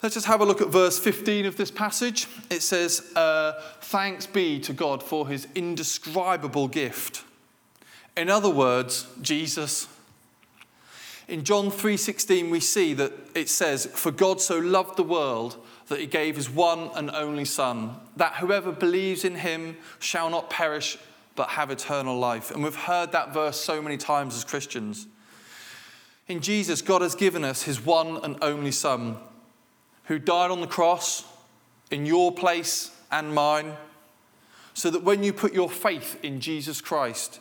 Let's 0.00 0.14
just 0.14 0.26
have 0.26 0.40
a 0.40 0.44
look 0.44 0.60
at 0.60 0.68
verse 0.68 0.96
15 0.96 1.46
of 1.46 1.56
this 1.56 1.72
passage. 1.72 2.28
It 2.50 2.62
says, 2.62 3.12
uh, 3.16 3.60
Thanks 3.80 4.26
be 4.26 4.60
to 4.60 4.72
God 4.72 5.02
for 5.02 5.26
his 5.26 5.48
indescribable 5.56 6.68
gift. 6.68 7.24
In 8.16 8.30
other 8.30 8.50
words, 8.50 9.06
Jesus. 9.22 9.88
In 11.26 11.44
John 11.44 11.70
3:16 11.70 12.48
we 12.48 12.60
see 12.60 12.94
that 12.94 13.12
it 13.34 13.48
says, 13.48 13.86
"For 13.92 14.10
God 14.10 14.40
so 14.40 14.58
loved 14.58 14.96
the 14.96 15.02
world 15.02 15.56
that 15.88 16.00
he 16.00 16.06
gave 16.06 16.36
his 16.36 16.48
one 16.48 16.90
and 16.94 17.10
only 17.10 17.44
son, 17.44 17.96
that 18.16 18.36
whoever 18.36 18.72
believes 18.72 19.24
in 19.24 19.36
him 19.36 19.76
shall 19.98 20.30
not 20.30 20.48
perish 20.48 20.96
but 21.34 21.50
have 21.50 21.70
eternal 21.70 22.18
life." 22.18 22.50
And 22.50 22.64
we've 22.64 22.74
heard 22.74 23.12
that 23.12 23.34
verse 23.34 23.60
so 23.60 23.82
many 23.82 23.96
times 23.96 24.36
as 24.36 24.44
Christians. 24.44 25.06
In 26.28 26.40
Jesus, 26.40 26.82
God 26.82 27.02
has 27.02 27.14
given 27.14 27.44
us 27.44 27.62
his 27.62 27.80
one 27.80 28.18
and 28.22 28.36
only 28.42 28.72
son 28.72 29.18
who 30.08 30.18
died 30.18 30.50
on 30.50 30.60
the 30.60 30.66
cross 30.66 31.24
in 31.90 32.06
your 32.06 32.32
place 32.32 32.90
and 33.12 33.34
mine, 33.34 33.74
so 34.74 34.90
that 34.90 35.02
when 35.02 35.22
you 35.22 35.32
put 35.32 35.52
your 35.52 35.68
faith 35.68 36.18
in 36.22 36.40
Jesus 36.40 36.80
Christ, 36.80 37.40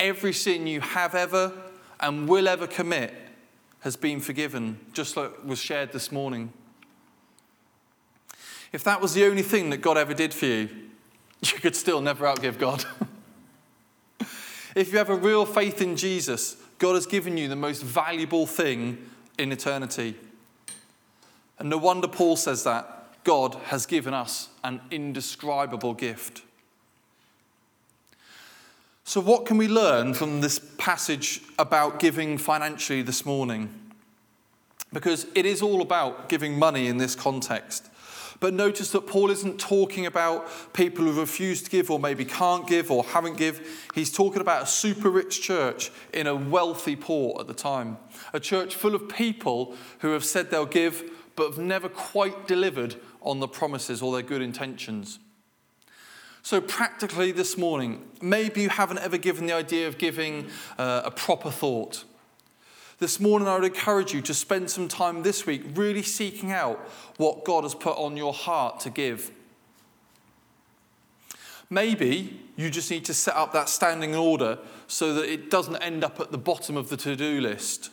every 0.00 0.32
sin 0.32 0.66
you 0.66 0.80
have 0.80 1.14
ever 1.14 1.52
and 2.00 2.28
will 2.28 2.48
ever 2.48 2.66
commit 2.66 3.14
has 3.80 3.96
been 3.96 4.20
forgiven, 4.20 4.78
just 4.92 5.16
like 5.16 5.44
was 5.44 5.58
shared 5.58 5.92
this 5.92 6.10
morning. 6.10 6.52
If 8.72 8.84
that 8.84 9.00
was 9.00 9.12
the 9.12 9.26
only 9.26 9.42
thing 9.42 9.68
that 9.70 9.78
God 9.78 9.98
ever 9.98 10.14
did 10.14 10.32
for 10.32 10.46
you, 10.46 10.68
you 11.42 11.58
could 11.58 11.76
still 11.76 12.00
never 12.00 12.24
outgive 12.24 12.58
God. 12.58 12.84
if 14.74 14.92
you 14.92 14.98
have 14.98 15.10
a 15.10 15.16
real 15.16 15.44
faith 15.44 15.82
in 15.82 15.96
Jesus, 15.96 16.56
God 16.78 16.94
has 16.94 17.04
given 17.04 17.36
you 17.36 17.48
the 17.48 17.56
most 17.56 17.82
valuable 17.82 18.46
thing 18.46 18.98
in 19.36 19.52
eternity. 19.52 20.16
And 21.62 21.70
no 21.70 21.78
wonder 21.78 22.08
Paul 22.08 22.34
says 22.34 22.64
that 22.64 23.22
God 23.22 23.54
has 23.66 23.86
given 23.86 24.12
us 24.12 24.48
an 24.64 24.80
indescribable 24.90 25.94
gift. 25.94 26.42
So, 29.04 29.20
what 29.20 29.46
can 29.46 29.58
we 29.58 29.68
learn 29.68 30.12
from 30.12 30.40
this 30.40 30.58
passage 30.76 31.40
about 31.60 32.00
giving 32.00 32.36
financially 32.36 33.02
this 33.02 33.24
morning? 33.24 33.72
Because 34.92 35.28
it 35.36 35.46
is 35.46 35.62
all 35.62 35.82
about 35.82 36.28
giving 36.28 36.58
money 36.58 36.88
in 36.88 36.96
this 36.96 37.14
context. 37.14 37.88
But 38.40 38.54
notice 38.54 38.90
that 38.90 39.06
Paul 39.06 39.30
isn't 39.30 39.60
talking 39.60 40.04
about 40.04 40.48
people 40.72 41.04
who 41.04 41.20
refuse 41.20 41.62
to 41.62 41.70
give 41.70 41.92
or 41.92 42.00
maybe 42.00 42.24
can't 42.24 42.66
give 42.66 42.90
or 42.90 43.04
haven't 43.04 43.36
give. 43.36 43.86
He's 43.94 44.10
talking 44.10 44.40
about 44.40 44.64
a 44.64 44.66
super 44.66 45.10
rich 45.10 45.42
church 45.42 45.92
in 46.12 46.26
a 46.26 46.34
wealthy 46.34 46.96
port 46.96 47.40
at 47.40 47.46
the 47.46 47.54
time. 47.54 47.98
A 48.32 48.40
church 48.40 48.74
full 48.74 48.96
of 48.96 49.08
people 49.08 49.76
who 50.00 50.08
have 50.08 50.24
said 50.24 50.50
they'll 50.50 50.66
give 50.66 51.08
but 51.36 51.48
have 51.48 51.58
never 51.58 51.88
quite 51.88 52.46
delivered 52.46 52.96
on 53.20 53.40
the 53.40 53.48
promises 53.48 54.02
or 54.02 54.12
their 54.12 54.22
good 54.22 54.42
intentions. 54.42 55.18
So, 56.42 56.60
practically 56.60 57.30
this 57.30 57.56
morning, 57.56 58.04
maybe 58.20 58.62
you 58.62 58.68
haven't 58.68 58.98
ever 58.98 59.16
given 59.16 59.46
the 59.46 59.52
idea 59.52 59.86
of 59.86 59.96
giving 59.96 60.48
uh, 60.76 61.02
a 61.04 61.10
proper 61.10 61.50
thought. 61.50 62.04
This 62.98 63.20
morning, 63.20 63.46
I 63.46 63.56
would 63.56 63.64
encourage 63.64 64.12
you 64.12 64.20
to 64.22 64.34
spend 64.34 64.70
some 64.70 64.88
time 64.88 65.22
this 65.22 65.46
week 65.46 65.62
really 65.74 66.02
seeking 66.02 66.50
out 66.50 66.78
what 67.16 67.44
God 67.44 67.62
has 67.64 67.74
put 67.74 67.96
on 67.96 68.16
your 68.16 68.32
heart 68.32 68.80
to 68.80 68.90
give. 68.90 69.30
Maybe 71.70 72.40
you 72.56 72.70
just 72.70 72.90
need 72.90 73.04
to 73.06 73.14
set 73.14 73.34
up 73.34 73.52
that 73.54 73.68
standing 73.68 74.14
order 74.14 74.58
so 74.88 75.14
that 75.14 75.32
it 75.32 75.48
doesn't 75.50 75.76
end 75.76 76.04
up 76.04 76.20
at 76.20 76.30
the 76.30 76.38
bottom 76.38 76.76
of 76.76 76.90
the 76.90 76.96
to 76.98 77.16
do 77.16 77.40
list. 77.40 77.90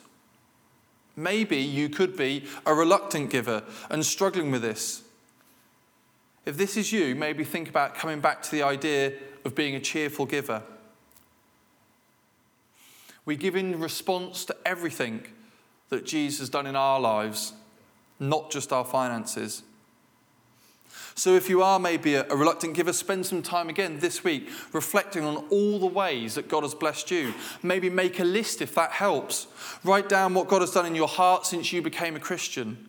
Maybe 1.19 1.57
you 1.57 1.89
could 1.89 2.15
be 2.15 2.45
a 2.65 2.73
reluctant 2.73 3.29
giver 3.29 3.63
and 3.89 4.05
struggling 4.05 4.51
with 4.51 4.61
this. 4.61 5.03
If 6.45 6.55
this 6.55 6.77
is 6.77 6.93
you, 6.93 7.13
maybe 7.13 7.43
think 7.43 7.67
about 7.67 7.93
coming 7.93 8.21
back 8.21 8.41
to 8.43 8.51
the 8.51 8.63
idea 8.63 9.11
of 9.43 9.53
being 9.53 9.75
a 9.75 9.81
cheerful 9.81 10.25
giver. 10.25 10.63
We 13.25 13.35
give 13.35 13.57
in 13.57 13.81
response 13.81 14.45
to 14.45 14.55
everything 14.65 15.23
that 15.89 16.05
Jesus 16.05 16.39
has 16.39 16.49
done 16.49 16.65
in 16.65 16.77
our 16.77 17.01
lives, 17.01 17.51
not 18.17 18.49
just 18.49 18.71
our 18.71 18.85
finances. 18.85 19.63
So, 21.19 21.35
if 21.35 21.49
you 21.49 21.61
are 21.61 21.79
maybe 21.79 22.15
a, 22.15 22.23
reluctant 22.27 22.75
giver, 22.75 22.93
spend 22.93 23.25
some 23.25 23.41
time 23.41 23.67
again 23.67 23.99
this 23.99 24.23
week 24.23 24.49
reflecting 24.71 25.25
on 25.25 25.37
all 25.49 25.77
the 25.77 25.85
ways 25.85 26.35
that 26.35 26.47
God 26.47 26.63
has 26.63 26.73
blessed 26.73 27.11
you. 27.11 27.33
Maybe 27.61 27.89
make 27.89 28.19
a 28.19 28.23
list 28.23 28.61
if 28.61 28.73
that 28.75 28.91
helps. 28.91 29.47
Write 29.83 30.07
down 30.07 30.33
what 30.33 30.47
God 30.47 30.61
has 30.61 30.71
done 30.71 30.85
in 30.85 30.95
your 30.95 31.09
heart 31.09 31.45
since 31.45 31.73
you 31.73 31.81
became 31.81 32.15
a 32.15 32.19
Christian. 32.19 32.87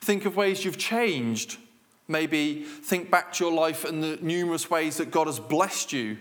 Think 0.00 0.26
of 0.26 0.36
ways 0.36 0.64
you've 0.64 0.78
changed 0.78 1.56
Maybe 2.10 2.64
think 2.64 3.08
back 3.08 3.32
to 3.34 3.44
your 3.44 3.52
life 3.52 3.84
and 3.84 4.02
the 4.02 4.18
numerous 4.20 4.68
ways 4.68 4.96
that 4.96 5.12
God 5.12 5.28
has 5.28 5.38
blessed 5.38 5.92
you. 5.92 6.18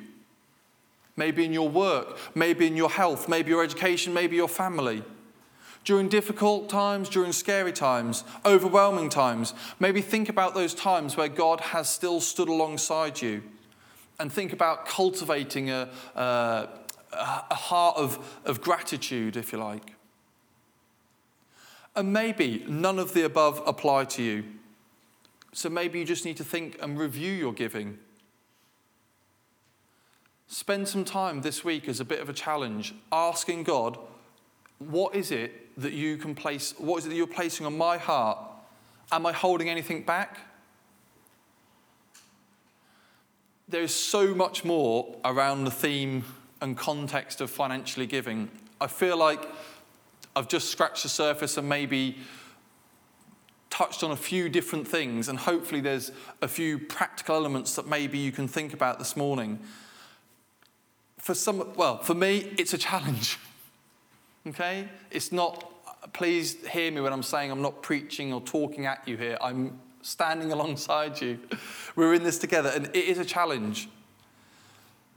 Maybe 1.18 1.44
in 1.44 1.52
your 1.52 1.68
work, 1.68 2.16
maybe 2.36 2.68
in 2.68 2.78
your 2.78 2.92
health, 2.92 3.28
maybe 3.28 3.50
your 3.50 3.64
education, 3.64 4.14
maybe 4.14 4.36
your 4.36 4.48
family. 4.48 5.04
During 5.90 6.08
difficult 6.08 6.70
times, 6.70 7.10
during 7.10 7.32
scary 7.32 7.74
times, 7.74 8.24
overwhelming 8.46 9.10
times, 9.10 9.56
maybe 9.80 10.02
think 10.02 10.30
about 10.30 10.54
those 10.54 10.76
times 10.76 11.18
where 11.18 11.28
God 11.28 11.62
has 11.62 11.90
still 11.90 12.22
stood 12.22 12.48
alongside 12.48 13.24
you. 13.24 13.42
And 14.20 14.32
think 14.32 14.54
about 14.54 14.86
cultivating 14.86 15.72
a, 15.72 15.90
a, 16.14 16.68
heart 17.56 17.98
of, 17.98 18.40
of 18.46 18.62
gratitude, 18.62 19.36
if 19.36 19.52
you 19.52 19.58
like. 19.58 19.96
And 21.96 22.14
maybe 22.14 22.64
none 22.68 23.00
of 23.00 23.16
the 23.16 23.24
above 23.24 23.64
apply 23.66 24.06
to 24.06 24.22
you. 24.22 24.44
So 25.54 25.70
maybe 25.70 25.98
you 25.98 26.06
just 26.06 26.24
need 26.24 26.38
to 26.38 26.44
think 26.44 26.78
and 26.84 27.00
review 27.00 27.34
your 27.34 27.52
giving. 27.52 27.98
Spend 30.46 30.88
some 30.88 31.04
time 31.04 31.42
this 31.42 31.64
week 31.64 31.90
as 31.90 32.00
a 32.00 32.06
bit 32.06 32.20
of 32.20 32.30
a 32.30 32.34
challenge, 32.34 32.94
asking 33.12 33.64
God, 33.64 33.98
what 34.78 35.16
is 35.16 35.32
it 35.32 35.69
that 35.80 35.94
you 35.94 36.18
can 36.18 36.36
place, 36.36 36.74
what 36.78 37.00
is 37.00 37.06
it 37.06 37.10
that 37.10 37.16
you're 37.16 37.28
placing 37.28 37.66
on 37.66 37.78
my 37.78 37.98
heart? 37.98 38.38
Am 39.12 39.26
I 39.26 39.32
holding 39.32 39.70
anything 39.70 40.04
back? 40.04 40.40
There's 43.68 43.94
so 43.94 44.34
much 44.34 44.66
more 44.66 45.16
around 45.24 45.64
the 45.64 45.72
theme 45.72 46.26
and 46.62 46.78
context 46.78 47.40
of 47.40 47.50
financially 47.50 48.08
giving. 48.08 48.50
I 48.82 48.88
feel 48.88 49.18
like 49.18 49.48
I've 50.36 50.48
just 50.48 50.70
scratched 50.70 51.04
the 51.04 51.10
surface 51.10 51.58
and 51.58 51.68
maybe 51.70 52.18
touched 53.70 54.04
on 54.04 54.12
a 54.12 54.18
few 54.18 54.50
different 54.50 54.88
things, 54.88 55.30
and 55.30 55.38
hopefully, 55.38 55.80
there's 55.80 56.12
a 56.42 56.48
few 56.48 56.80
practical 56.80 57.36
elements 57.36 57.76
that 57.76 57.88
maybe 57.88 58.18
you 58.18 58.32
can 58.32 58.48
think 58.48 58.74
about 58.74 59.00
this 59.00 59.16
morning. 59.16 59.60
For 61.20 61.36
some, 61.36 61.74
well, 61.76 62.00
for 62.00 62.16
me, 62.16 62.54
it's 62.58 62.74
a 62.74 62.78
challenge. 62.78 63.38
okay? 64.48 64.88
It's 65.12 65.32
not, 65.32 66.14
please 66.14 66.58
hear 66.68 66.92
me 66.92 67.02
when 67.02 67.14
I'm 67.14 67.24
saying 67.24 67.52
I'm 67.52 67.62
not 67.62 67.82
preaching 67.82 68.34
or 68.34 68.42
talking 68.42 68.86
at 68.86 69.08
you 69.08 69.18
here. 69.18 69.38
I'm 69.42 69.80
standing 70.02 70.52
alongside 70.58 71.22
you. 71.22 71.40
We're 71.96 72.14
in 72.14 72.24
this 72.24 72.40
together, 72.40 72.72
and 72.74 72.88
it 72.88 73.06
is 73.06 73.18
a 73.18 73.26
challenge. 73.26 73.90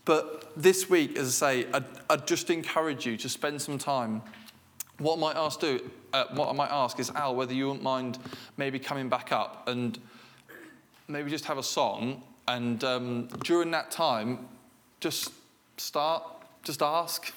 But 0.05 0.53
this 0.57 0.91
week, 0.91 1.17
as 1.17 1.29
I 1.29 1.63
say, 1.63 1.67
I'd, 1.73 1.85
I'd 2.11 2.27
just 2.27 2.51
encourage 2.51 3.07
you 3.07 3.17
to 3.19 3.29
spend 3.29 3.63
some 3.63 3.79
time 3.79 4.23
what 5.03 5.17
I 5.17 5.21
might 5.21 5.37
ask 5.37 5.61
do, 5.61 5.91
uh, 6.13 6.27
what 6.35 6.49
I 6.49 6.53
might 6.53 6.71
ask 6.71 7.01
is 7.01 7.11
Al, 7.11 7.35
whether 7.35 7.53
you 7.53 7.67
wouldn't 7.67 7.83
mind 7.83 8.19
maybe 8.57 8.79
coming 8.79 9.09
back 9.09 9.33
up 9.33 9.67
and 9.67 9.99
maybe 11.09 11.31
just 11.31 11.45
have 11.47 11.59
a 11.59 11.63
song, 11.63 12.23
and 12.49 12.83
um, 12.85 13.29
during 13.43 13.71
that 13.73 13.91
time, 13.91 14.47
just 15.01 15.33
start, 15.77 16.23
just 16.63 16.83
ask. 16.83 17.33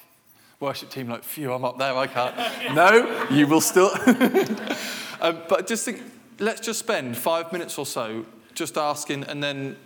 Worship 0.58 0.88
team, 0.88 1.08
like, 1.08 1.22
phew, 1.22 1.52
I'm 1.52 1.64
up 1.64 1.78
there, 1.78 1.94
I 1.94 2.06
can't. 2.06 2.34
no, 2.74 3.26
you 3.30 3.46
will 3.46 3.60
still. 3.60 3.90
um, 5.20 5.42
but 5.48 5.66
just 5.66 5.84
think, 5.84 6.00
let's 6.38 6.60
just 6.60 6.78
spend 6.78 7.16
five 7.16 7.52
minutes 7.52 7.78
or 7.78 7.84
so 7.84 8.24
just 8.54 8.78
asking, 8.78 9.24
and 9.24 9.42
then 9.42 9.76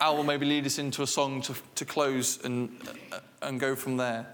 Al 0.00 0.16
will 0.16 0.24
maybe 0.24 0.46
lead 0.46 0.66
us 0.66 0.78
into 0.78 1.02
a 1.02 1.06
song 1.06 1.42
to, 1.42 1.54
to 1.76 1.84
close 1.84 2.44
and, 2.44 2.76
uh, 3.12 3.20
and 3.42 3.60
go 3.60 3.76
from 3.76 3.98
there. 3.98 4.26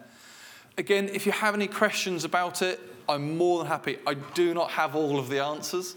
Again, 0.79 1.11
if 1.13 1.27
you 1.27 1.33
have 1.33 1.55
any 1.55 1.67
questions 1.67 2.25
about 2.25 2.63
it, 2.63 2.81
I'm 3.09 3.37
more 3.37 3.59
than 3.59 3.67
happy. 3.67 3.99
I 4.07 4.15
do 4.15 4.55
not 4.55 4.71
have 4.71 4.97
all 4.97 5.19
of 5.19 5.29
the 5.29 5.43
answers, 5.43 5.95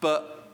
but 0.00 0.52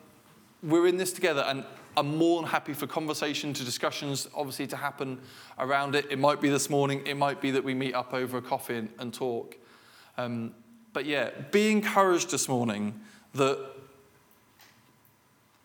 we're 0.63 0.87
in 0.87 0.97
this 0.97 1.13
together, 1.13 1.45
and 1.47 1.65
I'm 1.99 2.17
more 2.17 2.41
than 2.41 2.49
happy 2.49 2.75
for 2.75 2.87
conversation 2.87 3.53
to 3.55 3.65
discussions, 3.65 4.29
obviously, 4.33 4.69
to 4.69 4.77
happen 4.77 5.19
around 5.59 5.97
it. 5.97 6.07
It 6.11 6.19
might 6.21 6.41
be 6.41 6.49
this 6.49 6.71
morning, 6.71 7.05
it 7.05 7.17
might 7.17 7.41
be 7.41 7.51
that 7.51 7.65
we 7.65 7.75
meet 7.75 7.93
up 7.93 8.15
over 8.15 8.39
a 8.39 8.43
coffee 8.43 8.77
and, 8.77 8.89
and 9.01 9.13
talk. 9.13 9.57
Um, 10.17 10.55
but 10.93 11.07
yeah, 11.07 11.31
be 11.51 11.73
encouraged 11.73 12.31
this 12.31 12.49
morning 12.49 13.01
that 13.35 13.59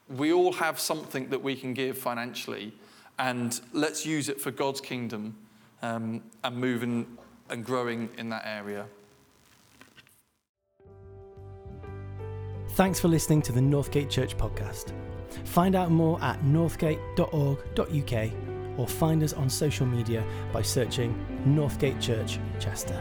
we 0.09 0.33
all 0.33 0.53
have 0.53 0.79
something 0.79 1.29
that 1.29 1.43
we 1.43 1.55
can 1.55 1.75
give 1.75 1.99
financially, 1.99 2.73
and 3.19 3.61
let's 3.71 4.03
use 4.03 4.27
it 4.27 4.41
for 4.41 4.49
God's 4.49 4.81
kingdom 4.81 5.35
um, 5.83 6.23
and 6.43 6.57
moving 6.57 7.05
and 7.51 7.63
growing 7.63 8.09
in 8.17 8.29
that 8.29 8.41
area. 8.45 8.87
Thanks 12.71 12.99
for 12.99 13.07
listening 13.07 13.43
to 13.43 13.51
the 13.51 13.61
Northgate 13.61 14.09
Church 14.09 14.35
podcast. 14.35 14.93
Find 15.45 15.75
out 15.75 15.91
more 15.91 16.21
at 16.21 16.41
northgate.org.uk 16.43 18.31
or 18.77 18.87
find 18.87 19.23
us 19.23 19.33
on 19.33 19.49
social 19.49 19.85
media 19.85 20.23
by 20.51 20.61
searching 20.61 21.13
Northgate 21.45 22.01
Church 22.01 22.39
Chester. 22.59 22.99